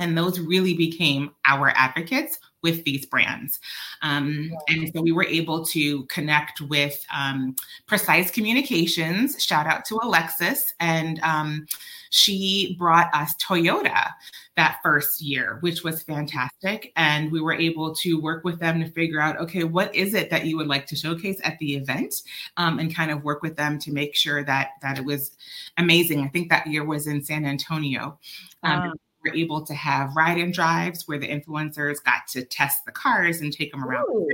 And 0.00 0.18
those 0.18 0.40
really 0.40 0.74
became 0.74 1.30
our 1.44 1.68
advocates 1.76 2.38
with 2.62 2.84
these 2.84 3.06
brands. 3.06 3.58
Um, 4.02 4.52
and 4.68 4.90
so 4.94 5.02
we 5.02 5.12
were 5.12 5.24
able 5.24 5.64
to 5.66 6.04
connect 6.04 6.60
with 6.60 7.04
um, 7.14 7.56
Precise 7.86 8.30
Communications. 8.30 9.42
Shout 9.42 9.66
out 9.66 9.84
to 9.86 9.98
Alexis. 10.02 10.74
And 10.80 11.20
um, 11.20 11.66
she 12.10 12.76
brought 12.78 13.12
us 13.14 13.34
Toyota 13.36 14.10
that 14.56 14.78
first 14.82 15.22
year, 15.22 15.56
which 15.60 15.82
was 15.82 16.02
fantastic. 16.02 16.92
And 16.96 17.32
we 17.32 17.40
were 17.40 17.54
able 17.54 17.94
to 17.96 18.20
work 18.20 18.44
with 18.44 18.60
them 18.60 18.80
to 18.80 18.90
figure 18.90 19.20
out 19.20 19.38
okay, 19.40 19.64
what 19.64 19.94
is 19.94 20.14
it 20.14 20.30
that 20.30 20.44
you 20.44 20.56
would 20.56 20.68
like 20.68 20.86
to 20.86 20.96
showcase 20.96 21.40
at 21.42 21.58
the 21.58 21.74
event 21.74 22.14
um, 22.58 22.78
and 22.78 22.94
kind 22.94 23.10
of 23.10 23.24
work 23.24 23.42
with 23.42 23.56
them 23.56 23.78
to 23.80 23.92
make 23.92 24.14
sure 24.14 24.44
that, 24.44 24.72
that 24.82 24.98
it 24.98 25.04
was 25.04 25.36
amazing. 25.78 26.20
I 26.20 26.28
think 26.28 26.50
that 26.50 26.66
year 26.66 26.84
was 26.84 27.06
in 27.06 27.24
San 27.24 27.44
Antonio. 27.44 28.18
Um, 28.62 28.92
were 29.24 29.34
able 29.34 29.62
to 29.62 29.74
have 29.74 30.14
ride 30.16 30.38
and 30.38 30.52
drives 30.52 31.06
where 31.06 31.18
the 31.18 31.28
influencers 31.28 32.02
got 32.04 32.26
to 32.28 32.44
test 32.44 32.84
the 32.84 32.92
cars 32.92 33.40
and 33.40 33.52
take 33.52 33.70
them 33.72 33.84
around 33.84 34.06
Ooh. 34.10 34.28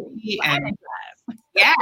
And 0.45 0.77
yeah, 1.55 1.75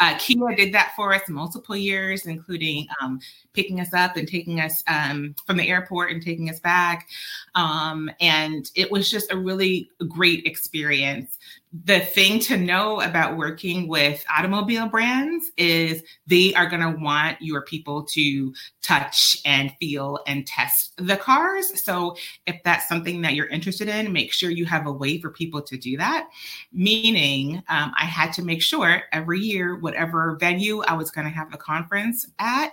uh, 0.00 0.16
Kia 0.18 0.54
did 0.54 0.72
that 0.74 0.92
for 0.94 1.12
us 1.12 1.28
multiple 1.28 1.76
years, 1.76 2.26
including 2.26 2.86
um, 3.02 3.18
picking 3.52 3.80
us 3.80 3.92
up 3.92 4.16
and 4.16 4.28
taking 4.28 4.60
us 4.60 4.82
um, 4.86 5.34
from 5.44 5.56
the 5.56 5.68
airport 5.68 6.12
and 6.12 6.22
taking 6.22 6.48
us 6.50 6.60
back. 6.60 7.08
Um, 7.56 8.08
and 8.20 8.70
it 8.76 8.92
was 8.92 9.10
just 9.10 9.32
a 9.32 9.36
really 9.36 9.90
great 10.08 10.46
experience. 10.46 11.38
The 11.84 12.00
thing 12.00 12.40
to 12.40 12.56
know 12.56 13.02
about 13.02 13.36
working 13.36 13.88
with 13.88 14.24
automobile 14.34 14.88
brands 14.88 15.50
is 15.58 16.02
they 16.26 16.54
are 16.54 16.66
going 16.66 16.80
to 16.80 16.98
want 16.98 17.42
your 17.42 17.60
people 17.60 18.04
to 18.14 18.54
touch 18.80 19.36
and 19.44 19.70
feel 19.78 20.18
and 20.26 20.46
test 20.46 20.94
the 20.96 21.18
cars. 21.18 21.84
So 21.84 22.16
if 22.46 22.56
that's 22.64 22.88
something 22.88 23.20
that 23.20 23.34
you're 23.34 23.48
interested 23.48 23.86
in, 23.86 24.14
make 24.14 24.32
sure 24.32 24.50
you 24.50 24.64
have 24.64 24.86
a 24.86 24.92
way 24.92 25.20
for 25.20 25.28
people 25.28 25.60
to 25.60 25.76
do 25.76 25.98
that. 25.98 26.30
Meaning, 26.72 27.62
um, 27.68 27.92
I 27.98 28.06
had 28.06 28.32
to 28.34 28.42
make 28.42 28.62
sure 28.62 29.02
every 29.12 29.40
year, 29.40 29.76
whatever 29.76 30.38
venue 30.40 30.80
I 30.80 30.94
was 30.94 31.10
going 31.10 31.26
to 31.26 31.32
have 31.32 31.52
the 31.52 31.58
conference 31.58 32.26
at, 32.38 32.70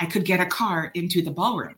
I 0.00 0.06
could 0.06 0.24
get 0.24 0.40
a 0.40 0.46
car 0.46 0.90
into 0.94 1.22
the 1.22 1.30
ballroom. 1.30 1.76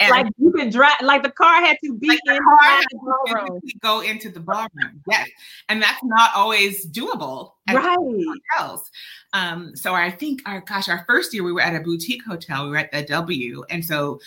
And 0.00 0.10
like 0.10 0.26
you 0.38 0.50
could 0.52 0.70
drive, 0.70 0.96
like 1.02 1.22
the 1.22 1.30
car 1.30 1.64
had 1.64 1.76
to 1.84 1.94
be 1.94 2.08
like 2.08 2.18
in 2.26 2.34
the, 2.34 3.60
the. 3.62 3.72
Go 3.80 4.00
into 4.00 4.30
the 4.30 4.40
ballroom, 4.40 5.02
yes, 5.08 5.28
and 5.68 5.82
that's 5.82 6.02
not 6.02 6.30
always 6.34 6.86
doable, 6.86 7.52
right? 7.72 7.96
Hotels. 7.98 8.90
Um, 9.32 9.76
so 9.76 9.94
I 9.94 10.10
think, 10.10 10.42
our 10.46 10.60
gosh, 10.60 10.88
our 10.88 11.04
first 11.06 11.32
year 11.32 11.44
we 11.44 11.52
were 11.52 11.60
at 11.60 11.74
a 11.74 11.80
boutique 11.80 12.24
hotel. 12.24 12.64
We 12.64 12.70
were 12.70 12.78
at 12.78 12.92
the 12.92 13.02
W, 13.02 13.64
and 13.70 13.84
so 13.84 14.20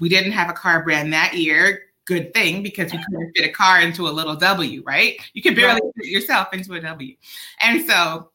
we 0.00 0.08
didn't 0.08 0.32
have 0.32 0.50
a 0.50 0.54
car 0.54 0.82
brand 0.82 1.12
that 1.12 1.34
year. 1.34 1.82
Good 2.06 2.34
thing 2.34 2.62
because 2.62 2.92
we 2.92 2.98
couldn't 2.98 3.32
fit 3.36 3.48
a 3.48 3.52
car 3.52 3.80
into 3.80 4.08
a 4.08 4.10
little 4.10 4.34
W, 4.34 4.82
right? 4.84 5.20
You 5.32 5.42
could 5.42 5.54
barely 5.54 5.74
right. 5.74 5.92
fit 5.96 6.06
yourself 6.06 6.52
into 6.52 6.72
a 6.74 6.80
W, 6.80 7.14
and 7.60 7.86
so 7.86 8.29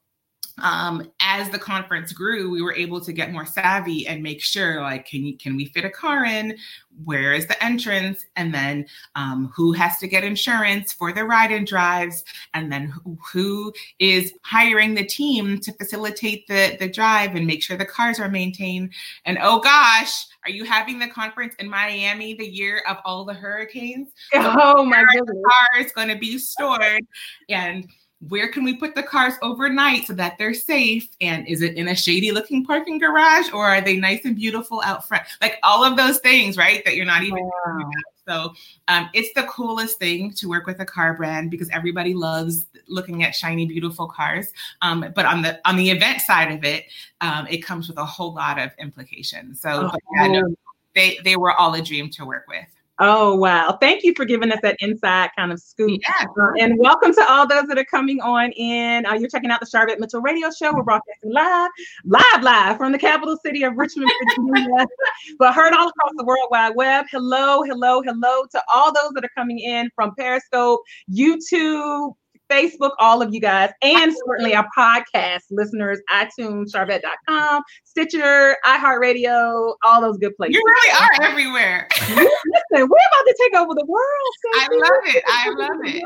um, 0.62 1.12
as 1.20 1.50
the 1.50 1.60
conference 1.60 2.13
grew, 2.13 2.50
we 2.50 2.62
were 2.62 2.74
able 2.74 3.02
to 3.02 3.12
get 3.12 3.32
more 3.32 3.46
savvy 3.46 4.08
and 4.08 4.24
make 4.24 4.41
sure, 4.41 4.82
like, 4.82 5.06
can 5.06 5.26
you 5.26 5.38
can 5.38 5.56
we 5.56 5.65
fit 5.65 5.86
a 5.86 5.89
car 5.89 6.26
in? 6.26 6.58
Where 7.04 7.34
is 7.34 7.48
the 7.48 7.62
entrance? 7.62 8.26
And 8.38 8.54
then 8.54 8.86
um, 9.15 9.52
who 9.54 9.74
has 9.74 9.98
to 9.98 10.08
get 10.08 10.24
insurance 10.24 10.94
for 10.94 11.12
the 11.12 11.26
ride 11.26 11.52
and 11.52 11.68
drives? 11.68 12.24
And 12.54 12.72
then 12.72 12.88
who, 12.88 13.18
who 13.34 13.74
is 14.00 14.34
hiring 14.44 14.96
the 14.96 15.06
team 15.06 15.60
to 15.60 15.74
facilitate 15.74 16.48
the 16.48 16.78
the 16.80 16.88
drive 16.88 17.36
and 17.36 17.46
make 17.46 17.62
sure 17.62 17.76
the 17.76 17.86
cars 17.86 18.20
are 18.20 18.30
maintained? 18.30 18.94
And 19.26 19.38
oh 19.41 19.60
gosh, 19.60 20.26
are 20.46 20.52
you 20.52 20.63
having 20.63 21.00
the 21.00 21.08
conference 21.08 21.56
in 21.60 21.70
Miami 21.70 22.34
the 22.34 22.48
year 22.48 22.82
of 22.88 22.98
all 23.04 23.26
the 23.26 23.34
hurricanes? 23.34 24.10
Oh 24.58 24.86
my 24.86 25.04
goodness, 25.12 25.38
car 25.44 25.82
is 25.82 25.91
going 25.91 26.08
to 26.08 26.15
be 26.15 26.38
stored 26.38 27.06
and 27.50 27.88
where 28.30 28.48
can 28.52 28.64
we 28.64 28.76
put 28.76 28.96
the 28.96 29.04
cars 29.04 29.34
overnight 29.42 30.08
so 30.08 30.14
that 30.14 30.38
they're 30.38 30.54
safe? 30.54 31.10
And 31.22 31.48
is 31.48 31.62
it 31.62 31.76
in 31.76 31.88
a 31.88 31.96
shady 31.96 32.32
looking 32.32 32.66
parking 32.66 32.98
garage 32.98 33.52
or 33.54 33.66
are 33.66 33.82
they 33.82 33.98
nice 33.98 34.26
and 34.26 34.36
beautiful 34.36 34.82
out 34.86 35.08
front? 35.08 35.24
Like 35.42 35.60
all 35.64 35.84
of 35.84 35.98
those 35.98 36.20
things, 36.20 36.58
right? 36.58 36.84
That 36.86 36.96
you're 36.96 37.06
not 37.06 37.24
even. 37.24 37.44
Wow. 37.44 37.90
So 38.28 38.54
um, 38.88 39.10
it's 39.14 39.32
the 39.34 39.44
coolest 39.44 40.00
thing 40.00 40.34
to 40.34 40.50
work 40.50 40.66
with 40.66 40.80
a 40.80 40.86
car 40.86 41.14
brand 41.14 41.52
because 41.52 41.70
everybody 41.70 42.16
loves 42.16 42.66
looking 42.88 43.24
at 43.24 43.36
shiny, 43.36 43.68
beautiful 43.68 44.08
cars. 44.08 44.52
Um, 44.82 45.12
but 45.16 45.26
on 45.26 45.44
the 45.44 45.60
on 45.68 45.76
the 45.76 45.92
event 45.92 46.22
side 46.22 46.52
of 46.52 46.64
it, 46.64 46.86
um, 47.22 47.46
it 47.48 47.60
comes 47.60 47.88
with 47.88 47.98
a 47.98 48.06
whole 48.06 48.34
lot 48.34 48.58
of 48.58 48.72
implications. 48.80 49.62
So 49.62 49.92
oh. 49.94 49.98
yeah, 50.16 50.28
no, 50.28 50.56
they 50.96 51.20
they 51.24 51.36
were 51.36 51.52
all 51.52 51.74
a 51.76 51.82
dream 51.82 52.10
to 52.12 52.26
work 52.26 52.46
with. 52.48 52.66
Oh, 53.00 53.36
wow. 53.36 53.78
Thank 53.82 54.04
you 54.04 54.14
for 54.16 54.24
giving 54.24 54.52
us 54.54 54.60
that 54.62 54.78
inside 54.80 55.30
kind 55.38 55.52
of 55.52 55.60
scoop. 55.60 56.00
Yeah. 56.02 56.28
Uh, 56.42 56.54
and 56.60 56.80
welcome 56.80 57.14
to 57.14 57.26
all 57.30 57.46
those 57.46 57.66
that 57.68 57.78
are 57.78 57.86
coming 57.86 58.22
on 58.22 58.52
in. 58.54 59.06
Uh, 59.06 59.14
you're 59.16 59.30
checking 59.30 59.52
out 59.52 59.60
the 59.60 59.66
Sharvette 59.66 60.00
Mitchell 60.00 60.22
Radio 60.22 60.50
Show. 60.50 60.74
We're 60.74 60.84
broadcasting 60.84 61.34
live, 61.34 61.72
live, 62.06 62.42
live 62.42 62.78
from 62.78 62.94
the 62.94 62.98
capital 62.98 63.36
city 63.44 63.64
of 63.64 63.76
Richmond, 63.76 64.10
Virginia, 64.24 64.88
but 65.40 65.54
heard 65.54 65.74
all 65.74 65.90
across 65.90 66.14
the 66.16 66.24
World 66.24 66.48
Wide 66.52 66.74
Web. 66.76 67.06
Hello, 67.12 67.64
hello, 67.64 68.02
hello 68.02 68.46
to 68.52 68.64
all 68.74 68.94
those 68.94 69.12
that 69.16 69.26
are 69.26 69.32
coming 69.36 69.60
in 69.60 69.90
from 69.94 70.16
Periscope, 70.16 70.80
YouTube, 71.12 72.14
Facebook, 72.50 72.92
all 73.00 73.22
of 73.22 73.34
you 73.34 73.40
guys, 73.40 73.72
and 73.82 74.14
certainly 74.28 74.56
our 74.56 74.68
podcast 74.78 75.42
listeners, 75.52 76.00
iTunes, 76.14 76.72
Sharvette.com, 76.74 77.64
Stitcher, 77.84 78.58
iHeartRadio, 78.66 79.76
all 79.84 80.02
those 80.02 80.18
good 80.18 80.36
places. 80.36 80.56
You 80.56 80.64
really 80.66 81.02
are 81.02 81.30
everywhere. 81.30 81.88
Listen, 82.10 82.28
we're 82.72 82.82
about 82.82 83.26
to 83.26 83.36
take 83.42 83.60
over 83.60 83.74
the 83.74 83.86
world. 83.88 84.34
I 84.56 84.68
love 84.72 85.16
it. 85.16 85.24
I 85.28 85.50
love 85.58 85.78
it. 85.84 86.04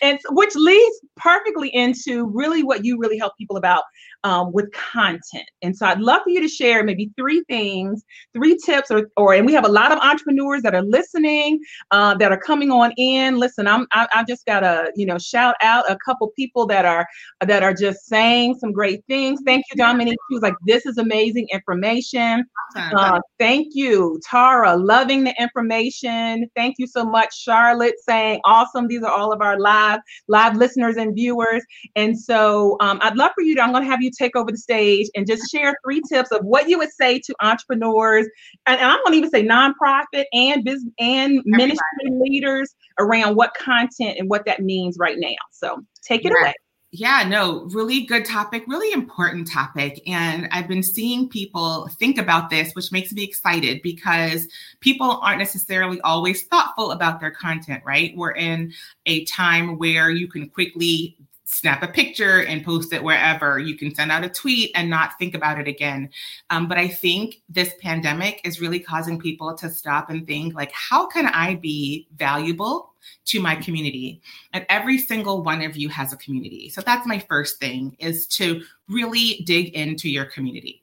And 0.00 0.18
which 0.30 0.54
leads 0.54 1.00
perfectly 1.16 1.68
into 1.74 2.26
really 2.28 2.62
what 2.62 2.84
you 2.84 2.98
really 2.98 3.18
help 3.18 3.34
people 3.36 3.56
about 3.56 3.82
um, 4.24 4.52
with 4.52 4.72
content. 4.72 5.44
And 5.62 5.76
so 5.76 5.86
I'd 5.86 6.00
love 6.00 6.22
for 6.24 6.30
you 6.30 6.40
to 6.40 6.48
share 6.48 6.82
maybe 6.82 7.10
three 7.16 7.44
things, 7.48 8.04
three 8.34 8.58
tips, 8.64 8.90
or, 8.90 9.10
or 9.16 9.34
and 9.34 9.46
we 9.46 9.52
have 9.52 9.66
a 9.66 9.70
lot 9.70 9.92
of 9.92 9.98
entrepreneurs 9.98 10.62
that 10.62 10.74
are 10.74 10.82
listening, 10.82 11.60
uh, 11.90 12.14
that 12.16 12.32
are 12.32 12.38
coming 12.38 12.70
on 12.70 12.92
in. 12.96 13.38
Listen, 13.38 13.68
I'm 13.68 13.86
I, 13.92 14.08
I 14.14 14.24
just 14.26 14.46
gotta 14.46 14.90
you 14.96 15.06
know 15.06 15.18
shout 15.18 15.54
out 15.60 15.88
a 15.90 15.96
couple 16.04 16.32
people 16.36 16.66
that 16.66 16.84
are 16.84 17.06
that 17.46 17.62
are 17.62 17.74
just 17.74 18.06
saying 18.06 18.56
some 18.58 18.72
great 18.72 19.04
things. 19.06 19.40
Thank 19.44 19.64
you, 19.70 19.76
Dominique. 19.76 20.18
She 20.30 20.34
was 20.34 20.42
like, 20.42 20.54
"This 20.66 20.86
is 20.86 20.98
amazing 20.98 21.46
information." 21.52 22.44
Uh, 22.76 23.20
thank 23.38 23.68
you, 23.74 24.18
Tara. 24.28 24.74
Loving 24.76 25.24
the 25.24 25.34
information. 25.40 26.48
Thank 26.56 26.76
you 26.78 26.86
so 26.86 27.04
much, 27.04 27.36
Charlotte. 27.36 27.94
Saying 28.08 28.40
awesome. 28.44 28.88
These 28.88 29.02
are 29.02 29.10
all 29.10 29.32
of 29.32 29.42
our 29.42 29.58
live 29.60 30.00
live 30.28 30.56
listeners 30.56 30.96
and 30.96 31.14
viewers. 31.14 31.62
And 31.94 32.18
so 32.18 32.76
um, 32.80 32.98
I'd 33.02 33.16
love 33.16 33.32
for 33.34 33.42
you 33.42 33.54
to. 33.56 33.62
I'm 33.62 33.70
going 33.72 33.84
to 33.84 33.90
have 33.90 34.02
you 34.02 34.10
take 34.16 34.36
over 34.36 34.50
the 34.50 34.58
stage 34.58 35.08
and 35.14 35.26
just 35.26 35.50
share 35.50 35.76
three 35.84 36.02
tips 36.08 36.30
of 36.30 36.44
what 36.44 36.68
you 36.68 36.78
would 36.78 36.92
say 36.92 37.18
to 37.20 37.34
entrepreneurs, 37.40 38.26
and, 38.66 38.78
and 38.78 38.90
I'm 38.90 38.98
going 39.04 39.12
to 39.12 39.18
even 39.18 39.30
say 39.30 39.44
nonprofit 39.44 40.24
and 40.32 40.64
business 40.64 40.92
and 40.98 41.38
Everybody. 41.38 41.50
ministry 41.50 42.10
leaders 42.10 42.74
around 42.98 43.36
what 43.36 43.54
content 43.54 44.18
and 44.18 44.28
what 44.28 44.44
that 44.46 44.60
means 44.60 44.96
right 44.98 45.18
now. 45.18 45.36
So 45.50 45.84
take 46.02 46.24
it 46.24 46.30
right. 46.30 46.42
away. 46.42 46.54
Yeah, 46.96 47.24
no, 47.28 47.64
really 47.72 48.02
good 48.02 48.24
topic, 48.24 48.62
really 48.68 48.92
important 48.92 49.50
topic. 49.50 50.00
And 50.06 50.46
I've 50.52 50.68
been 50.68 50.84
seeing 50.84 51.28
people 51.28 51.88
think 51.98 52.18
about 52.18 52.50
this, 52.50 52.72
which 52.74 52.92
makes 52.92 53.12
me 53.12 53.24
excited 53.24 53.82
because 53.82 54.46
people 54.78 55.18
aren't 55.20 55.40
necessarily 55.40 56.00
always 56.02 56.44
thoughtful 56.44 56.92
about 56.92 57.18
their 57.18 57.32
content, 57.32 57.82
right? 57.84 58.16
We're 58.16 58.36
in 58.36 58.72
a 59.06 59.24
time 59.24 59.76
where 59.76 60.08
you 60.08 60.28
can 60.28 60.48
quickly 60.48 61.16
snap 61.44 61.82
a 61.82 61.88
picture 61.88 62.42
and 62.44 62.64
post 62.64 62.92
it 62.92 63.02
wherever. 63.02 63.58
You 63.58 63.76
can 63.76 63.94
send 63.94 64.10
out 64.10 64.24
a 64.24 64.28
tweet 64.28 64.70
and 64.74 64.88
not 64.88 65.18
think 65.18 65.34
about 65.34 65.60
it 65.60 65.68
again. 65.68 66.10
Um, 66.50 66.68
but 66.68 66.78
I 66.78 66.88
think 66.88 67.42
this 67.48 67.74
pandemic 67.80 68.40
is 68.44 68.60
really 68.60 68.80
causing 68.80 69.18
people 69.18 69.54
to 69.54 69.70
stop 69.70 70.10
and 70.10 70.26
think, 70.26 70.54
like, 70.54 70.72
how 70.72 71.06
can 71.06 71.26
I 71.26 71.56
be 71.56 72.08
valuable 72.16 72.94
to 73.26 73.40
my 73.40 73.56
community? 73.56 74.22
And 74.52 74.64
every 74.68 74.98
single 74.98 75.42
one 75.42 75.62
of 75.62 75.76
you 75.76 75.88
has 75.90 76.12
a 76.12 76.16
community. 76.16 76.70
So 76.70 76.80
that's 76.80 77.06
my 77.06 77.18
first 77.18 77.58
thing 77.58 77.96
is 77.98 78.26
to 78.28 78.62
really 78.88 79.42
dig 79.46 79.74
into 79.74 80.08
your 80.08 80.24
community. 80.24 80.82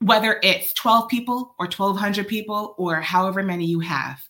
Whether 0.00 0.40
it's 0.42 0.72
12 0.72 1.08
people 1.08 1.54
or 1.60 1.66
1,200 1.66 2.26
people 2.26 2.74
or 2.76 3.00
however 3.00 3.42
many 3.42 3.66
you 3.66 3.80
have, 3.80 4.20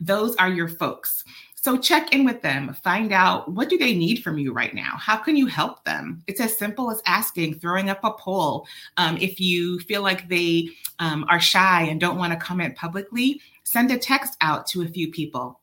those 0.00 0.34
are 0.36 0.48
your 0.48 0.66
folks. 0.66 1.22
So 1.62 1.76
check 1.76 2.14
in 2.14 2.24
with 2.24 2.40
them, 2.40 2.72
find 2.82 3.12
out 3.12 3.52
what 3.52 3.68
do 3.68 3.76
they 3.76 3.94
need 3.94 4.22
from 4.22 4.38
you 4.38 4.50
right 4.50 4.74
now? 4.74 4.96
How 4.96 5.18
can 5.18 5.36
you 5.36 5.44
help 5.44 5.84
them? 5.84 6.22
It's 6.26 6.40
as 6.40 6.56
simple 6.56 6.90
as 6.90 7.02
asking, 7.04 7.56
throwing 7.60 7.90
up 7.90 8.02
a 8.02 8.12
poll. 8.12 8.66
Um, 8.96 9.18
if 9.18 9.38
you 9.38 9.78
feel 9.80 10.00
like 10.00 10.26
they 10.30 10.70
um, 11.00 11.26
are 11.28 11.38
shy 11.38 11.82
and 11.82 12.00
don't 12.00 12.16
want 12.16 12.32
to 12.32 12.38
comment 12.38 12.76
publicly, 12.76 13.42
send 13.64 13.90
a 13.90 13.98
text 13.98 14.38
out 14.40 14.66
to 14.68 14.80
a 14.80 14.88
few 14.88 15.10
people 15.10 15.60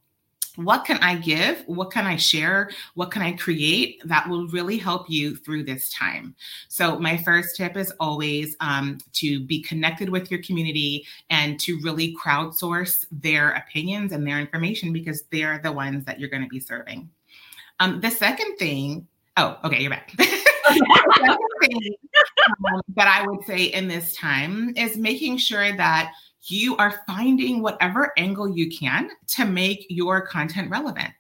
what 0.58 0.86
can 0.86 0.98
I 0.98 1.15
give? 1.15 1.63
What 1.67 1.91
can 1.91 2.08
I 2.08 2.15
share? 2.15 2.72
What 2.96 3.12
can 3.12 3.22
I 3.22 3.34
create 3.34 4.02
that 4.06 4.28
will 4.28 4.48
really 4.48 4.78
help 4.78 5.08
you 5.08 5.36
through 5.36 5.63
this 5.63 5.89
time? 5.91 6.36
So, 6.67 6.98
my 7.00 7.17
first 7.17 7.56
tip 7.56 7.78
is 7.78 7.93
always 8.00 8.56
um, 8.60 8.98
to 9.13 9.39
be 9.39 9.62
connected 9.62 10.10
with 10.10 10.32
your 10.32 10.41
community 10.41 11.06
and 11.30 11.60
to 11.60 11.80
really 11.84 12.15
crowdsource 12.15 13.06
their 13.12 13.52
opinions 13.52 14.12
and 14.12 14.26
their 14.26 14.39
information 14.39 14.91
because 14.91 15.24
they're 15.32 15.60
the 15.60 15.72
ones 15.72 16.06
that 16.06 16.20
you're 16.20 16.30
going 16.30 16.43
to 16.43 16.50
be 16.50 16.60
serving. 16.60 17.10
Um, 17.80 18.02
the 18.02 18.10
second 18.10 18.58
thing, 18.58 19.08
oh, 19.38 19.58
okay, 19.63 19.80
you're 19.80 19.91
back. 19.91 20.12
thing, 20.17 21.96
um, 22.74 22.82
that 22.96 23.08
I 23.08 23.28
would 23.28 23.46
say 23.46 23.65
in 23.65 23.88
this 23.88 24.15
time 24.15 24.74
is 24.76 24.98
making 24.98 25.38
sure 25.38 25.76
that 25.78 26.13
you 26.50 26.78
are 26.78 27.02
finding 27.06 27.62
whatever 27.62 28.14
angle 28.18 28.50
you 28.50 28.70
can 28.70 29.10
to 29.28 29.46
make 29.46 29.86
your 29.90 30.22
content 30.22 30.70
relevant. 30.70 31.12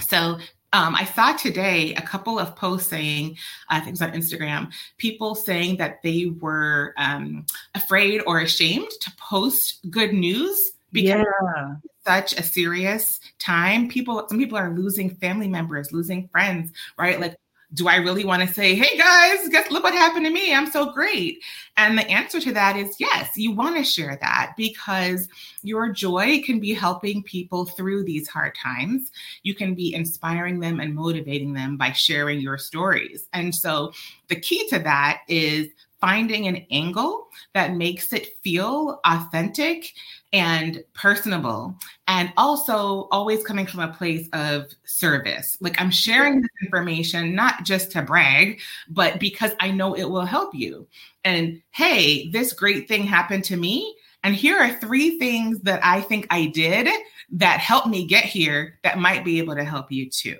So 0.00 0.38
um, 0.74 0.94
I 0.94 1.04
saw 1.04 1.32
today 1.36 1.94
a 1.94 2.02
couple 2.02 2.38
of 2.38 2.56
posts 2.56 2.88
saying, 2.88 3.36
I 3.68 3.78
think 3.80 3.88
it 3.88 3.92
was 3.92 4.02
on 4.02 4.12
Instagram, 4.12 4.72
people 4.96 5.34
saying 5.34 5.76
that 5.76 6.02
they 6.02 6.32
were 6.40 6.94
um, 6.96 7.44
afraid 7.74 8.22
or 8.26 8.40
ashamed 8.40 8.90
to 9.02 9.12
post 9.18 9.90
good 9.90 10.14
news 10.14 10.72
because 10.90 11.24
yeah. 11.56 11.74
such 12.06 12.38
a 12.38 12.42
serious 12.42 13.20
time. 13.38 13.88
People, 13.88 14.26
some 14.28 14.38
people 14.38 14.56
are 14.56 14.70
losing 14.70 15.10
family 15.16 15.48
members, 15.48 15.92
losing 15.92 16.28
friends, 16.28 16.72
right? 16.98 17.20
Like 17.20 17.36
do 17.74 17.88
I 17.88 17.96
really 17.96 18.24
want 18.24 18.46
to 18.46 18.52
say, 18.52 18.74
hey 18.74 18.98
guys, 18.98 19.48
guess 19.48 19.70
look 19.70 19.82
what 19.82 19.94
happened 19.94 20.26
to 20.26 20.30
me? 20.30 20.54
I'm 20.54 20.70
so 20.70 20.92
great. 20.92 21.42
And 21.76 21.96
the 21.96 22.08
answer 22.10 22.40
to 22.40 22.52
that 22.52 22.76
is 22.76 22.96
yes, 22.98 23.30
you 23.36 23.52
want 23.52 23.76
to 23.76 23.84
share 23.84 24.18
that 24.20 24.52
because 24.56 25.28
your 25.62 25.90
joy 25.90 26.42
can 26.42 26.60
be 26.60 26.74
helping 26.74 27.22
people 27.22 27.64
through 27.64 28.04
these 28.04 28.28
hard 28.28 28.54
times. 28.54 29.10
You 29.42 29.54
can 29.54 29.74
be 29.74 29.94
inspiring 29.94 30.60
them 30.60 30.80
and 30.80 30.94
motivating 30.94 31.54
them 31.54 31.76
by 31.76 31.92
sharing 31.92 32.40
your 32.40 32.58
stories. 32.58 33.26
And 33.32 33.54
so 33.54 33.92
the 34.28 34.36
key 34.36 34.68
to 34.68 34.78
that 34.80 35.22
is 35.28 35.68
finding 36.02 36.48
an 36.48 36.66
angle 36.70 37.28
that 37.54 37.74
makes 37.74 38.12
it 38.12 38.36
feel 38.42 39.00
authentic 39.06 39.92
and 40.34 40.84
personable 40.92 41.74
and 42.08 42.30
also 42.36 43.08
always 43.10 43.42
coming 43.44 43.66
from 43.66 43.80
a 43.80 43.94
place 43.94 44.28
of 44.34 44.66
service. 44.84 45.56
Like 45.60 45.80
i'm 45.80 45.90
sharing 45.90 46.42
this 46.42 46.50
information 46.62 47.34
not 47.34 47.64
just 47.64 47.90
to 47.92 48.02
brag 48.02 48.60
but 48.90 49.18
because 49.18 49.52
i 49.60 49.70
know 49.70 49.94
it 49.94 50.04
will 50.04 50.26
help 50.26 50.54
you. 50.54 50.86
And 51.24 51.62
hey 51.70 52.28
this 52.30 52.52
great 52.52 52.88
thing 52.88 53.04
happened 53.04 53.44
to 53.44 53.56
me 53.56 53.96
and 54.24 54.34
here 54.34 54.58
are 54.58 54.74
three 54.74 55.18
things 55.18 55.60
that 55.60 55.80
i 55.82 56.00
think 56.02 56.26
i 56.30 56.46
did 56.46 56.88
that 57.30 57.60
helped 57.60 57.86
me 57.86 58.06
get 58.06 58.24
here 58.24 58.78
that 58.82 58.98
might 58.98 59.24
be 59.24 59.38
able 59.38 59.54
to 59.54 59.64
help 59.64 59.90
you 59.90 60.10
too 60.10 60.36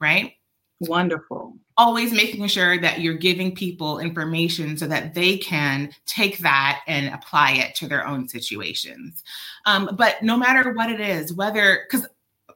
right? 0.00 0.32
Wonderful 0.80 1.56
always 1.76 2.12
making 2.12 2.46
sure 2.46 2.78
that 2.78 3.00
you're 3.00 3.14
giving 3.14 3.54
people 3.54 3.98
information 3.98 4.76
so 4.76 4.86
that 4.86 5.14
they 5.14 5.36
can 5.38 5.90
take 6.06 6.38
that 6.38 6.82
and 6.86 7.12
apply 7.12 7.52
it 7.52 7.74
to 7.74 7.88
their 7.88 8.06
own 8.06 8.28
situations. 8.28 9.24
Um, 9.66 9.90
but 9.96 10.22
no 10.22 10.36
matter 10.36 10.72
what 10.72 10.90
it 10.90 11.00
is, 11.00 11.32
whether, 11.32 11.84
because 11.90 12.06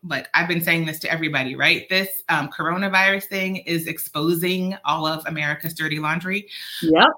like 0.02 0.28
I've 0.34 0.48
been 0.48 0.60
saying 0.60 0.86
this 0.86 0.98
to 1.00 1.10
everybody, 1.10 1.54
right? 1.54 1.88
This 1.88 2.22
um, 2.28 2.48
coronavirus 2.48 3.24
thing 3.24 3.56
is 3.58 3.86
exposing 3.86 4.76
all 4.84 5.06
of 5.06 5.24
America's 5.26 5.74
dirty 5.74 5.98
laundry. 5.98 6.48
Yep. 6.82 7.08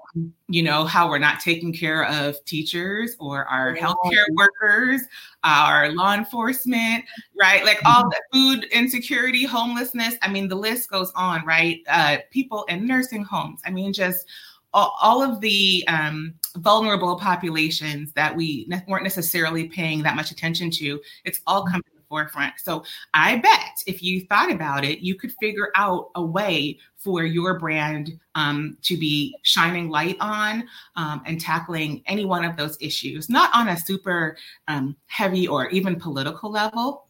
You 0.47 0.63
know, 0.63 0.85
how 0.85 1.09
we're 1.09 1.19
not 1.19 1.39
taking 1.39 1.73
care 1.73 2.05
of 2.07 2.43
teachers 2.45 3.15
or 3.19 3.45
our 3.45 3.75
yeah. 3.75 3.87
healthcare 3.87 4.25
workers, 4.35 5.01
our 5.43 5.91
law 5.91 6.13
enforcement, 6.13 7.05
right? 7.39 7.63
Like 7.63 7.79
all 7.85 8.09
the 8.09 8.21
food 8.33 8.65
insecurity, 8.71 9.45
homelessness. 9.45 10.15
I 10.21 10.29
mean, 10.29 10.47
the 10.47 10.55
list 10.55 10.89
goes 10.89 11.11
on, 11.15 11.45
right? 11.45 11.79
Uh, 11.87 12.17
people 12.31 12.65
in 12.65 12.85
nursing 12.85 13.23
homes. 13.23 13.61
I 13.65 13.71
mean, 13.71 13.93
just 13.93 14.27
all, 14.73 14.95
all 15.01 15.21
of 15.21 15.41
the 15.41 15.83
um, 15.87 16.33
vulnerable 16.57 17.17
populations 17.17 18.13
that 18.13 18.35
we 18.35 18.65
ne- 18.67 18.83
weren't 18.87 19.03
necessarily 19.03 19.67
paying 19.67 20.03
that 20.03 20.15
much 20.15 20.31
attention 20.31 20.71
to. 20.71 21.01
It's 21.25 21.41
all 21.47 21.65
coming 21.65 21.83
forefront. 22.11 22.55
So 22.57 22.83
I 23.13 23.37
bet 23.37 23.81
if 23.87 24.03
you 24.03 24.25
thought 24.27 24.51
about 24.51 24.83
it, 24.83 24.99
you 24.99 25.15
could 25.15 25.31
figure 25.39 25.71
out 25.75 26.09
a 26.15 26.21
way 26.21 26.77
for 26.97 27.23
your 27.23 27.57
brand 27.57 28.19
um, 28.35 28.77
to 28.81 28.97
be 28.97 29.33
shining 29.43 29.89
light 29.89 30.17
on 30.19 30.67
um, 30.97 31.23
and 31.25 31.39
tackling 31.39 32.03
any 32.05 32.25
one 32.25 32.43
of 32.43 32.57
those 32.57 32.77
issues, 32.81 33.29
not 33.29 33.49
on 33.55 33.69
a 33.69 33.77
super 33.77 34.35
um, 34.67 34.97
heavy 35.07 35.47
or 35.47 35.69
even 35.69 35.95
political 35.95 36.51
level. 36.51 37.07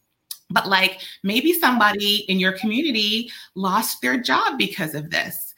But 0.52 0.68
like 0.68 1.02
maybe 1.24 1.54
somebody 1.54 2.18
in 2.30 2.40
your 2.40 2.52
community 2.52 3.32
lost 3.56 4.02
their 4.02 4.22
job 4.22 4.60
because 4.60 4.94
of 4.94 5.10
this 5.10 5.52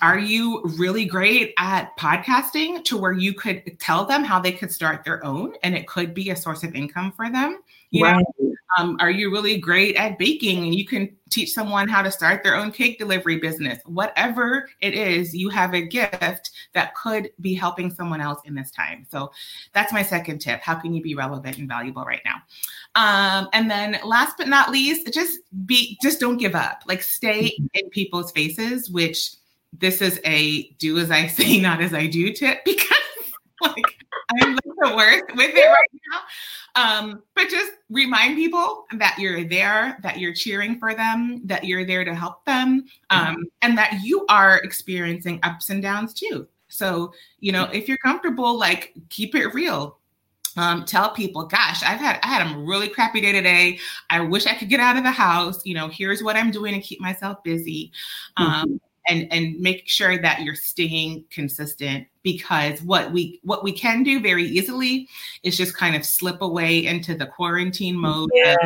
are 0.00 0.18
you 0.18 0.62
really 0.78 1.04
great 1.04 1.52
at 1.58 1.96
podcasting 1.98 2.82
to 2.84 2.96
where 2.96 3.12
you 3.12 3.34
could 3.34 3.78
tell 3.78 4.06
them 4.06 4.24
how 4.24 4.40
they 4.40 4.52
could 4.52 4.72
start 4.72 5.04
their 5.04 5.22
own 5.24 5.52
and 5.62 5.74
it 5.74 5.86
could 5.86 6.14
be 6.14 6.30
a 6.30 6.36
source 6.36 6.62
of 6.62 6.74
income 6.74 7.12
for 7.12 7.30
them 7.30 7.60
you 7.90 8.04
right. 8.04 8.24
know 8.38 8.56
um, 8.78 8.96
are 9.00 9.10
you 9.10 9.30
really 9.30 9.58
great 9.58 9.96
at 9.96 10.18
baking 10.18 10.64
and 10.64 10.74
you 10.74 10.84
can 10.84 11.14
teach 11.30 11.52
someone 11.52 11.88
how 11.88 12.02
to 12.02 12.10
start 12.10 12.42
their 12.42 12.54
own 12.54 12.70
cake 12.70 12.98
delivery 12.98 13.38
business? 13.38 13.78
Whatever 13.86 14.68
it 14.80 14.94
is, 14.94 15.34
you 15.34 15.48
have 15.48 15.74
a 15.74 15.80
gift 15.80 16.50
that 16.74 16.94
could 16.94 17.30
be 17.40 17.54
helping 17.54 17.90
someone 17.90 18.20
else 18.20 18.40
in 18.44 18.54
this 18.54 18.70
time. 18.70 19.06
So 19.10 19.30
that's 19.72 19.92
my 19.92 20.02
second 20.02 20.40
tip. 20.40 20.60
How 20.60 20.74
can 20.74 20.92
you 20.92 21.02
be 21.02 21.14
relevant 21.14 21.58
and 21.58 21.68
valuable 21.68 22.04
right 22.04 22.22
now? 22.24 22.36
Um, 22.94 23.48
and 23.52 23.70
then 23.70 23.98
last 24.04 24.36
but 24.36 24.48
not 24.48 24.70
least, 24.70 25.12
just 25.12 25.38
be 25.64 25.98
just 26.02 26.20
don't 26.20 26.38
give 26.38 26.54
up. 26.54 26.82
Like 26.86 27.02
stay 27.02 27.44
mm-hmm. 27.44 27.66
in 27.74 27.90
people's 27.90 28.30
faces, 28.32 28.90
which 28.90 29.32
this 29.78 30.02
is 30.02 30.20
a 30.24 30.68
do 30.78 30.98
as 30.98 31.10
I 31.10 31.28
say, 31.28 31.60
not 31.60 31.80
as 31.80 31.94
I 31.94 32.06
do 32.06 32.32
tip 32.32 32.64
because 32.64 32.90
like 33.62 33.95
I'm 34.30 34.54
like 34.54 34.64
the 34.64 34.96
worst 34.96 35.24
with 35.36 35.54
it 35.54 35.66
right 35.66 36.00
now. 36.12 36.20
Um, 36.76 37.22
but 37.34 37.48
just 37.48 37.72
remind 37.88 38.36
people 38.36 38.86
that 38.92 39.16
you're 39.18 39.44
there, 39.44 39.98
that 40.02 40.18
you're 40.18 40.34
cheering 40.34 40.78
for 40.78 40.94
them, 40.94 41.40
that 41.44 41.64
you're 41.64 41.86
there 41.86 42.04
to 42.04 42.14
help 42.14 42.44
them, 42.44 42.84
um, 43.10 43.26
mm-hmm. 43.26 43.42
and 43.62 43.78
that 43.78 44.00
you 44.02 44.26
are 44.28 44.58
experiencing 44.58 45.40
ups 45.42 45.70
and 45.70 45.82
downs 45.82 46.12
too. 46.12 46.46
So, 46.68 47.12
you 47.40 47.52
know, 47.52 47.64
if 47.72 47.88
you're 47.88 47.98
comfortable, 47.98 48.58
like 48.58 48.92
keep 49.08 49.34
it 49.34 49.54
real. 49.54 49.98
Um, 50.58 50.86
tell 50.86 51.10
people, 51.10 51.44
gosh, 51.44 51.82
I've 51.82 52.00
had 52.00 52.18
I 52.22 52.28
had 52.28 52.50
a 52.50 52.58
really 52.58 52.88
crappy 52.88 53.20
day 53.20 53.32
today. 53.32 53.78
I 54.08 54.20
wish 54.20 54.46
I 54.46 54.54
could 54.54 54.70
get 54.70 54.80
out 54.80 54.96
of 54.96 55.04
the 55.04 55.10
house. 55.10 55.64
You 55.66 55.74
know, 55.74 55.88
here's 55.88 56.22
what 56.22 56.34
I'm 56.34 56.50
doing 56.50 56.72
to 56.74 56.80
keep 56.80 56.98
myself 57.00 57.42
busy. 57.44 57.92
Um, 58.38 58.46
mm-hmm. 58.46 58.76
and 59.06 59.32
and 59.32 59.60
make 59.60 59.86
sure 59.86 60.18
that 60.18 60.42
you're 60.42 60.54
staying 60.54 61.24
consistent 61.30 62.06
because 62.26 62.82
what 62.82 63.12
we 63.12 63.38
what 63.44 63.62
we 63.62 63.70
can 63.70 64.02
do 64.02 64.18
very 64.18 64.42
easily 64.42 65.08
is 65.44 65.56
just 65.56 65.76
kind 65.76 65.94
of 65.94 66.04
slip 66.04 66.42
away 66.42 66.84
into 66.84 67.14
the 67.14 67.24
quarantine 67.24 67.96
mode. 67.96 68.28
Yeah. 68.34 68.56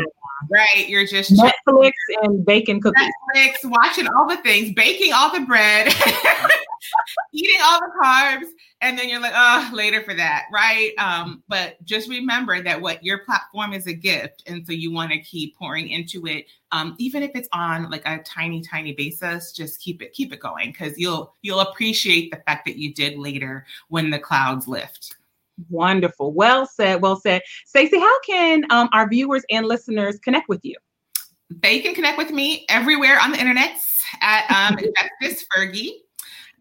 right? 0.48 0.88
You're 0.88 1.04
just 1.04 1.30
Netflix 1.32 1.92
and 2.22 2.42
baking 2.42 2.80
cookies. 2.80 3.06
Netflix, 3.36 3.56
watching 3.64 4.08
all 4.08 4.26
the 4.26 4.38
things, 4.38 4.72
baking 4.72 5.12
all 5.12 5.30
the 5.30 5.44
bread, 5.44 5.88
eating 7.34 7.60
all 7.62 7.80
the 7.80 7.92
carbs, 8.02 8.46
and 8.82 8.98
then 8.98 9.08
you're 9.10 9.20
like, 9.20 9.34
oh, 9.34 9.70
later 9.74 10.02
for 10.02 10.14
that, 10.14 10.46
right? 10.50 10.92
Um, 10.96 11.42
but 11.48 11.82
just 11.84 12.08
remember 12.08 12.62
that 12.62 12.80
what 12.80 13.04
your 13.04 13.18
platform 13.18 13.74
is 13.74 13.86
a 13.86 13.92
gift, 13.92 14.42
and 14.46 14.66
so 14.66 14.72
you 14.72 14.90
want 14.90 15.12
to 15.12 15.18
keep 15.18 15.56
pouring 15.56 15.90
into 15.90 16.26
it, 16.26 16.46
um, 16.72 16.96
even 16.98 17.22
if 17.22 17.32
it's 17.34 17.48
on 17.52 17.90
like 17.90 18.06
a 18.06 18.22
tiny, 18.22 18.62
tiny 18.62 18.92
basis. 18.92 19.52
Just 19.52 19.80
keep 19.80 20.00
it, 20.00 20.12
keep 20.14 20.32
it 20.32 20.40
going, 20.40 20.70
because 20.70 20.96
you'll 20.96 21.34
you'll 21.42 21.60
appreciate 21.60 22.30
the 22.30 22.42
fact 22.46 22.64
that 22.64 22.76
you 22.76 22.94
did 22.94 23.18
later 23.18 23.49
when 23.88 24.10
the 24.10 24.18
clouds 24.18 24.66
lift. 24.66 25.16
Wonderful. 25.68 26.32
Well 26.32 26.66
said. 26.66 27.02
Well 27.02 27.16
said. 27.20 27.42
Stacey, 27.66 27.98
how 27.98 28.20
can 28.22 28.64
um, 28.70 28.88
our 28.92 29.08
viewers 29.08 29.44
and 29.50 29.66
listeners 29.66 30.18
connect 30.18 30.48
with 30.48 30.64
you? 30.64 30.76
They 31.50 31.80
can 31.80 31.94
connect 31.94 32.16
with 32.16 32.30
me 32.30 32.64
everywhere 32.68 33.18
on 33.20 33.32
the 33.32 33.38
internet 33.38 33.76
at 34.22 34.50
um, 34.50 34.78
Justice 35.20 35.44
Fergie. 35.54 35.90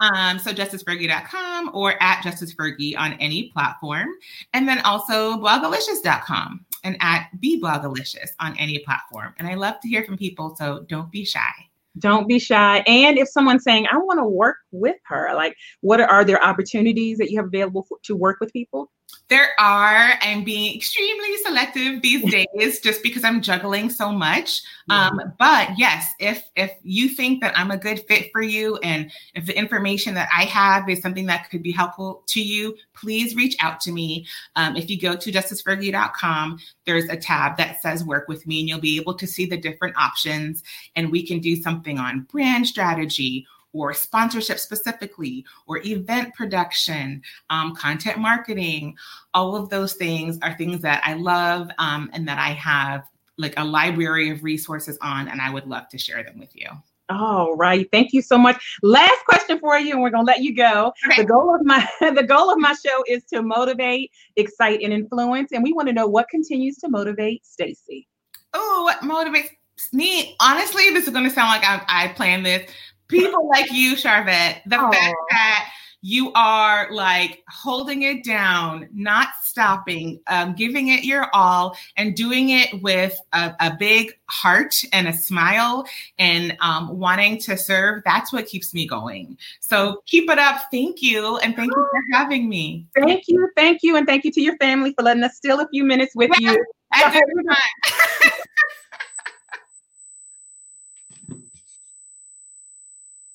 Um, 0.01 0.39
so 0.39 0.53
justicefergie.com 0.53 1.71
or 1.73 2.01
at 2.01 2.21
justicefergie 2.23 2.97
on 2.97 3.13
any 3.13 3.49
platform. 3.49 4.07
And 4.53 4.67
then 4.67 4.79
also 4.79 5.35
blogalicious.com 5.37 6.65
and 6.83 6.97
at 7.01 7.29
bblogalicious 7.43 8.29
on 8.39 8.57
any 8.57 8.79
platform. 8.79 9.33
And 9.37 9.47
I 9.47 9.55
love 9.55 9.79
to 9.81 9.89
hear 9.89 10.03
from 10.03 10.17
people, 10.17 10.55
so 10.55 10.85
don't 10.87 11.11
be 11.11 11.25
shy. 11.25 11.68
Don't 11.99 12.27
be 12.27 12.39
shy. 12.39 12.83
And 12.87 13.17
if 13.17 13.27
someone's 13.27 13.63
saying, 13.63 13.87
I 13.91 13.97
want 13.97 14.19
to 14.19 14.25
work 14.25 14.57
with 14.71 14.95
her, 15.05 15.31
like 15.35 15.55
what 15.81 15.99
are, 15.99 16.07
are 16.07 16.25
there 16.25 16.43
opportunities 16.43 17.17
that 17.17 17.29
you 17.29 17.37
have 17.37 17.47
available 17.47 17.83
for, 17.87 17.97
to 18.03 18.15
work 18.15 18.37
with 18.39 18.53
people? 18.53 18.89
There 19.29 19.49
are. 19.59 20.13
I'm 20.21 20.43
being 20.43 20.75
extremely 20.75 21.37
selective 21.45 22.01
these 22.01 22.29
days 22.31 22.79
just 22.79 23.03
because 23.03 23.23
I'm 23.23 23.41
juggling 23.41 23.91
so 23.91 24.11
much. 24.11 24.63
Um, 24.89 25.21
but 25.37 25.77
yes, 25.77 26.07
if 26.19 26.43
if 26.55 26.71
you 26.81 27.09
think 27.09 27.41
that 27.41 27.57
I'm 27.57 27.69
a 27.69 27.77
good 27.77 28.03
fit 28.07 28.31
for 28.31 28.41
you 28.41 28.77
and 28.77 29.11
if 29.35 29.45
the 29.45 29.55
information 29.55 30.15
that 30.15 30.29
I 30.35 30.45
have 30.45 30.89
is 30.89 31.01
something 31.01 31.27
that 31.27 31.51
could 31.51 31.61
be 31.61 31.71
helpful 31.71 32.23
to 32.29 32.41
you, 32.41 32.75
please 32.95 33.35
reach 33.35 33.55
out 33.59 33.79
to 33.81 33.91
me. 33.91 34.25
Um, 34.55 34.75
if 34.75 34.89
you 34.89 34.99
go 34.99 35.15
to 35.15 35.31
justicefergie.com, 35.31 36.59
there's 36.85 37.05
a 37.05 37.15
tab 37.15 37.57
that 37.57 37.83
says 37.83 38.03
work 38.03 38.27
with 38.27 38.47
me, 38.47 38.61
and 38.61 38.69
you'll 38.69 38.79
be 38.79 38.97
able 38.99 39.13
to 39.13 39.27
see 39.27 39.45
the 39.45 39.57
different 39.57 39.95
options. 39.95 40.63
And 40.95 41.11
we 41.11 41.23
can 41.23 41.39
do 41.39 41.55
something 41.55 41.99
on 41.99 42.21
brand 42.31 42.65
strategy 42.65 43.45
or 43.73 43.93
sponsorship 43.93 44.59
specifically, 44.59 45.45
or 45.67 45.79
event 45.85 46.33
production, 46.33 47.21
um, 47.49 47.75
content 47.75 48.17
marketing. 48.17 48.95
All 49.33 49.55
of 49.55 49.69
those 49.69 49.93
things 49.93 50.39
are 50.41 50.55
things 50.55 50.81
that 50.81 51.01
I 51.05 51.13
love 51.13 51.69
um, 51.77 52.09
and 52.13 52.27
that 52.27 52.39
I 52.39 52.53
have 52.53 53.03
like 53.37 53.53
a 53.57 53.63
library 53.63 54.29
of 54.29 54.43
resources 54.43 54.97
on, 55.01 55.27
and 55.27 55.41
I 55.41 55.49
would 55.51 55.65
love 55.65 55.87
to 55.89 55.97
share 55.97 56.23
them 56.23 56.39
with 56.39 56.55
you. 56.55 56.67
All 57.09 57.55
right. 57.55 57.87
Thank 57.91 58.13
you 58.13 58.21
so 58.21 58.37
much. 58.37 58.77
Last 58.83 59.25
question 59.25 59.59
for 59.59 59.79
you, 59.79 59.93
and 59.93 60.01
we're 60.01 60.11
gonna 60.11 60.25
let 60.25 60.41
you 60.41 60.55
go. 60.55 60.93
Okay. 61.07 61.23
The 61.23 61.27
goal 61.27 61.55
of 61.55 61.65
my 61.65 61.87
the 61.99 62.23
goal 62.23 62.51
of 62.51 62.59
my 62.59 62.73
show 62.73 63.03
is 63.07 63.23
to 63.25 63.41
motivate, 63.41 64.11
excite, 64.35 64.81
and 64.83 64.93
influence. 64.93 65.51
And 65.51 65.63
we 65.63 65.73
want 65.73 65.87
to 65.87 65.93
know 65.93 66.07
what 66.07 66.29
continues 66.29 66.77
to 66.77 66.89
motivate 66.89 67.45
Stacey. 67.45 68.07
Oh, 68.53 68.83
what 68.83 68.99
motivates 68.99 69.49
me? 69.91 70.35
Honestly, 70.39 70.89
this 70.91 71.05
is 71.07 71.13
going 71.13 71.23
to 71.25 71.31
sound 71.31 71.49
like 71.49 71.63
I, 71.63 71.83
I 71.87 72.07
planned 72.09 72.45
this. 72.45 72.69
People 73.09 73.49
like 73.49 73.71
you, 73.71 73.95
Sharvette, 73.95 74.63
the 74.65 74.77
fact 74.77 75.15
that 75.31 75.69
you 76.01 76.31
are 76.33 76.87
like 76.91 77.43
holding 77.49 78.03
it 78.03 78.23
down, 78.23 78.87
not 78.93 79.29
stopping, 79.43 80.21
um, 80.27 80.53
giving 80.53 80.87
it 80.89 81.03
your 81.03 81.27
all, 81.33 81.75
and 81.97 82.15
doing 82.15 82.49
it 82.49 82.81
with 82.81 83.19
a, 83.33 83.53
a 83.59 83.75
big 83.77 84.13
heart 84.29 84.73
and 84.93 85.07
a 85.07 85.13
smile 85.13 85.85
and 86.17 86.55
um, 86.61 86.97
wanting 86.97 87.37
to 87.39 87.57
serve. 87.57 88.01
That's 88.05 88.31
what 88.31 88.45
keeps 88.45 88.73
me 88.73 88.87
going. 88.87 89.37
So 89.59 90.01
keep 90.05 90.29
it 90.29 90.39
up. 90.39 90.61
Thank 90.71 91.01
you. 91.01 91.37
And 91.39 91.55
thank 91.55 91.71
you 91.75 91.87
for 91.91 92.17
having 92.17 92.47
me. 92.47 92.87
Thank 92.95 93.23
you, 93.27 93.49
thank 93.55 93.79
you, 93.83 93.97
and 93.97 94.07
thank 94.07 94.23
you 94.23 94.31
to 94.31 94.41
your 94.41 94.55
family 94.57 94.93
for 94.93 95.03
letting 95.03 95.23
us 95.23 95.35
steal 95.35 95.59
a 95.59 95.67
few 95.67 95.83
minutes 95.83 96.15
with 96.15 96.31
you. 96.39 96.63
Time. 96.93 97.21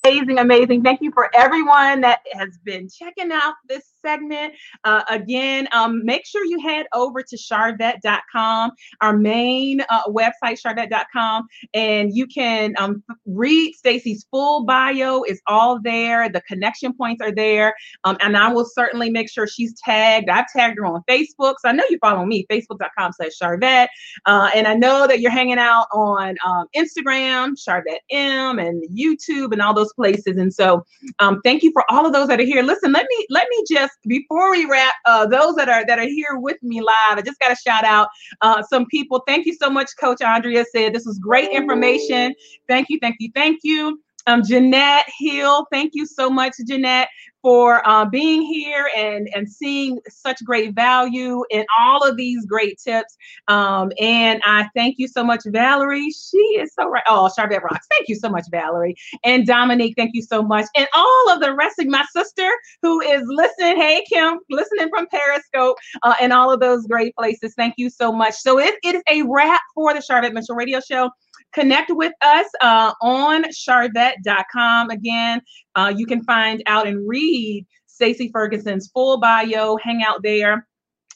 Amazing, 0.05 0.39
amazing. 0.39 0.83
Thank 0.83 1.01
you 1.01 1.11
for 1.13 1.31
everyone 1.35 2.01
that 2.01 2.21
has 2.33 2.59
been 2.63 2.89
checking 2.89 3.31
out 3.31 3.55
this 3.69 3.94
segment. 4.05 4.53
Uh, 4.83 5.03
again, 5.09 5.67
um, 5.71 6.05
make 6.05 6.25
sure 6.25 6.45
you 6.45 6.59
head 6.59 6.85
over 6.93 7.21
to 7.23 7.37
sharvette.com, 7.37 8.71
our 9.01 9.17
main 9.17 9.81
uh, 9.89 10.03
website, 10.07 10.59
sharvette.com, 10.65 11.47
and 11.73 12.15
you 12.15 12.27
can 12.27 12.73
um, 12.77 13.03
read 13.25 13.73
Stacey's 13.73 14.25
full 14.31 14.65
bio 14.65 15.23
It's 15.23 15.41
all 15.47 15.79
there. 15.81 16.29
The 16.29 16.41
connection 16.41 16.93
points 16.93 17.21
are 17.21 17.31
there. 17.31 17.73
Um, 18.03 18.17
and 18.21 18.37
I 18.37 18.51
will 18.51 18.65
certainly 18.65 19.09
make 19.09 19.29
sure 19.29 19.47
she's 19.47 19.73
tagged. 19.81 20.29
I've 20.29 20.45
tagged 20.55 20.77
her 20.77 20.85
on 20.85 21.01
Facebook. 21.09 21.55
So 21.59 21.69
I 21.69 21.71
know 21.71 21.83
you 21.89 21.97
follow 21.99 22.25
me, 22.25 22.45
facebook.com 22.51 23.13
slash 23.13 23.31
sharvette. 23.41 23.87
Uh, 24.25 24.49
and 24.55 24.67
I 24.67 24.73
know 24.73 25.07
that 25.07 25.19
you're 25.19 25.31
hanging 25.31 25.57
out 25.57 25.87
on 25.91 26.35
um, 26.45 26.67
Instagram, 26.75 27.55
Sharvette 27.55 27.99
M, 28.11 28.59
and 28.59 28.83
YouTube, 28.89 29.51
and 29.51 29.61
all 29.61 29.73
those 29.73 29.93
places. 29.93 30.37
And 30.37 30.53
so, 30.53 30.85
um, 31.19 31.41
thank 31.43 31.63
you 31.63 31.71
for 31.71 31.83
all 31.89 32.05
of 32.05 32.13
those 32.13 32.27
that 32.27 32.39
are 32.39 32.45
here. 32.45 32.63
Listen, 32.63 32.91
let 32.91 33.05
me 33.09 33.25
let 33.29 33.47
me 33.49 33.63
just 33.69 33.94
before 34.07 34.51
we 34.51 34.65
wrap, 34.65 34.93
uh, 35.05 35.25
those 35.25 35.55
that 35.55 35.69
are 35.69 35.85
that 35.85 35.99
are 35.99 36.07
here 36.07 36.35
with 36.35 36.61
me 36.61 36.81
live, 36.81 37.17
I 37.17 37.21
just 37.21 37.39
got 37.39 37.49
to 37.49 37.55
shout 37.55 37.83
out 37.83 38.07
uh, 38.41 38.61
some 38.63 38.85
people. 38.87 39.23
Thank 39.27 39.45
you 39.45 39.53
so 39.53 39.69
much, 39.69 39.89
Coach 39.99 40.21
Andrea 40.21 40.65
said 40.71 40.93
this 40.93 41.05
was 41.05 41.19
great 41.19 41.49
information. 41.51 42.33
Thank 42.67 42.87
you, 42.89 42.99
thank 43.01 43.17
you, 43.19 43.29
thank 43.33 43.59
you. 43.63 44.01
Um, 44.27 44.43
Jeanette 44.43 45.05
Hill, 45.19 45.67
thank 45.71 45.91
you 45.93 46.05
so 46.05 46.29
much, 46.29 46.53
Jeanette, 46.67 47.09
for 47.45 47.87
uh, 47.87 48.05
being 48.05 48.41
here 48.41 48.89
and 48.97 49.29
and 49.35 49.47
seeing 49.47 49.99
such 50.09 50.43
great 50.43 50.73
value 50.73 51.43
in 51.51 51.63
all 51.79 52.01
of 52.01 52.17
these 52.17 52.43
great 52.47 52.79
tips. 52.79 53.15
Um, 53.47 53.91
and 53.99 54.41
I 54.45 54.67
thank 54.75 54.95
you 54.97 55.07
so 55.07 55.23
much, 55.23 55.41
Valerie. 55.45 56.09
She 56.09 56.39
is 56.59 56.73
so 56.73 56.89
right. 56.89 57.03
Oh, 57.07 57.29
Sharvette 57.37 57.61
rocks. 57.61 57.85
Thank 57.91 58.09
you 58.09 58.15
so 58.15 58.29
much, 58.29 58.45
Valerie. 58.49 58.95
And 59.23 59.45
Dominique, 59.45 59.93
thank 59.95 60.15
you 60.15 60.23
so 60.23 60.41
much. 60.41 60.65
And 60.75 60.87
all 60.95 61.29
of 61.29 61.39
the 61.39 61.53
rest 61.53 61.77
of 61.77 61.85
my 61.85 62.03
sister 62.11 62.49
who 62.81 62.99
is 63.01 63.21
listening. 63.27 63.77
Hey, 63.77 64.03
Kim, 64.11 64.39
listening 64.49 64.89
from 64.89 65.05
Periscope 65.07 65.77
uh, 66.01 66.15
and 66.19 66.33
all 66.33 66.51
of 66.51 66.59
those 66.59 66.87
great 66.87 67.15
places. 67.15 67.53
Thank 67.55 67.75
you 67.77 67.91
so 67.91 68.11
much. 68.11 68.33
So 68.33 68.57
it, 68.59 68.73
it 68.83 68.95
is 68.95 69.03
a 69.07 69.21
wrap 69.21 69.61
for 69.75 69.93
the 69.93 69.99
Sharvette 69.99 70.33
Mitchell 70.33 70.55
Radio 70.55 70.79
Show. 70.79 71.11
Connect 71.55 71.89
with 71.89 72.11
us 72.21 72.47
uh, 72.61 72.93
on 73.01 73.45
sharvette.com. 73.45 74.89
Again, 74.89 75.41
uh, 75.75 75.93
you 75.95 76.05
can 76.05 76.21
find 76.25 76.61
out 76.67 76.85
and 76.85 77.07
read 77.07 77.65
Stacey 77.87 78.29
Ferguson's 78.33 78.89
full 78.93 79.21
bio, 79.21 79.77
hang 79.77 80.03
out 80.03 80.21
there. 80.21 80.67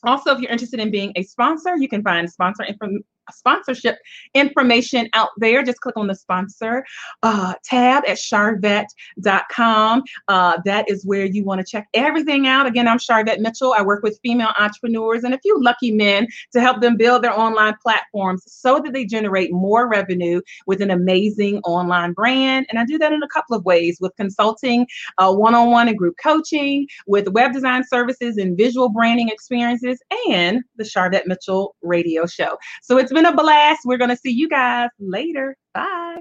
Also, 0.04 0.32
if 0.32 0.40
you're 0.40 0.50
interested 0.50 0.80
in 0.80 0.92
being 0.92 1.12
a 1.18 1.24
sponsor, 1.24 1.76
you 1.76 1.90
can 1.90 2.02
find 2.02 2.32
sponsor 2.32 2.64
inform- 2.64 3.04
sponsorship 3.34 3.98
information 4.34 5.10
out 5.14 5.30
there. 5.38 5.64
Just 5.64 5.82
click 5.82 5.98
on 5.98 6.08
the 6.08 6.16
sponsor 6.16 6.86
uh, 7.24 7.54
tab 7.64 8.04
at 8.08 8.18
sharvette.com. 8.18 10.04
Uh, 10.28 10.58
that 10.66 10.90
is 10.90 11.06
where 11.06 11.26
you 11.26 11.44
want 11.44 11.60
to 11.60 11.66
check 11.66 11.88
everything 11.94 12.48
out. 12.48 12.66
Again, 12.66 12.88
I'm 12.88 12.98
Sharvette 12.98 13.40
Mitchell. 13.40 13.74
I 13.78 13.82
work 13.82 14.04
with 14.04 14.20
female 14.24 14.54
entrepreneurs 14.60 15.24
and 15.24 15.34
a 15.34 15.40
few 15.40 15.62
lucky 15.62 15.92
men 15.92 16.28
to 16.54 16.62
help 16.62 16.82
them 16.82 16.98
build 16.98 17.24
their 17.24 17.38
online 17.38 17.76
platforms 17.82 18.44
so 18.48 18.80
that 18.80 18.94
they 18.94 19.06
generate 19.06 19.52
more 19.52 19.88
revenue 19.88 20.42
with 20.66 20.82
an 20.82 20.92
amazing 20.92 21.60
online 21.60 22.14
brand. 22.14 22.66
And 22.70 22.80
I 22.80 22.86
do 22.86 22.98
that 22.98 23.14
in 23.14 23.24
a 23.24 23.28
couple 23.28 23.56
of 23.56 23.66
ways 23.66 23.98
with 24.00 24.16
consulting, 24.16 24.88
one 25.18 25.56
on 25.56 25.72
one 25.72 25.88
and 25.88 25.98
group 25.98 26.16
coaching, 26.22 26.88
with 27.08 27.28
web 27.30 27.54
design 27.54 27.84
services 27.88 28.38
and 28.38 28.58
visual 28.58 28.90
branding 28.90 29.30
experiences, 29.30 30.02
and 30.30 30.64
the 30.78 30.84
Sharvette 30.84 31.28
Mitchell 31.28 31.76
radio 31.82 32.26
show. 32.26 32.58
So 32.82 32.98
it's 32.98 33.12
been 33.12 33.19
a 33.26 33.36
blast. 33.36 33.82
We're 33.86 33.98
going 33.98 34.10
to 34.10 34.18
see 34.18 34.32
you 34.32 34.50
guys 34.50 34.90
later. 35.00 35.56
Bye. 35.74 36.18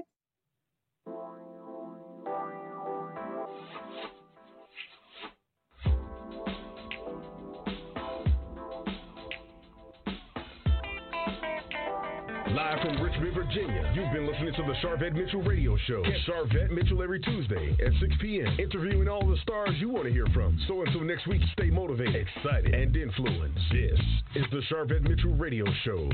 Live 12.51 12.81
from 12.81 13.01
Richmond, 13.01 13.33
Virginia, 13.35 13.93
you've 13.95 14.11
been 14.11 14.25
listening 14.25 14.53
to 14.55 14.63
the 14.63 14.73
Sharvette 14.81 15.13
Mitchell 15.13 15.41
Radio 15.43 15.77
Show. 15.87 16.03
Catch 16.03 16.25
Sharvette 16.27 16.71
Mitchell 16.71 17.03
every 17.03 17.19
Tuesday 17.19 17.75
at 17.85 17.93
6 17.99 18.15
p.m., 18.19 18.57
interviewing 18.59 19.07
all 19.07 19.25
the 19.25 19.37
stars 19.43 19.69
you 19.79 19.89
want 19.89 20.05
to 20.05 20.11
hear 20.11 20.25
from. 20.33 20.59
So 20.67 20.81
until 20.81 21.01
next 21.01 21.27
week, 21.27 21.41
stay 21.53 21.69
motivated, 21.69 22.15
excited, 22.15 22.73
and 22.73 22.95
influenced. 22.95 23.59
This 23.71 23.99
is 24.35 24.45
the 24.51 24.61
Sharvette 24.69 25.07
Mitchell 25.07 25.35
Radio 25.35 25.65
Show. 25.85 26.09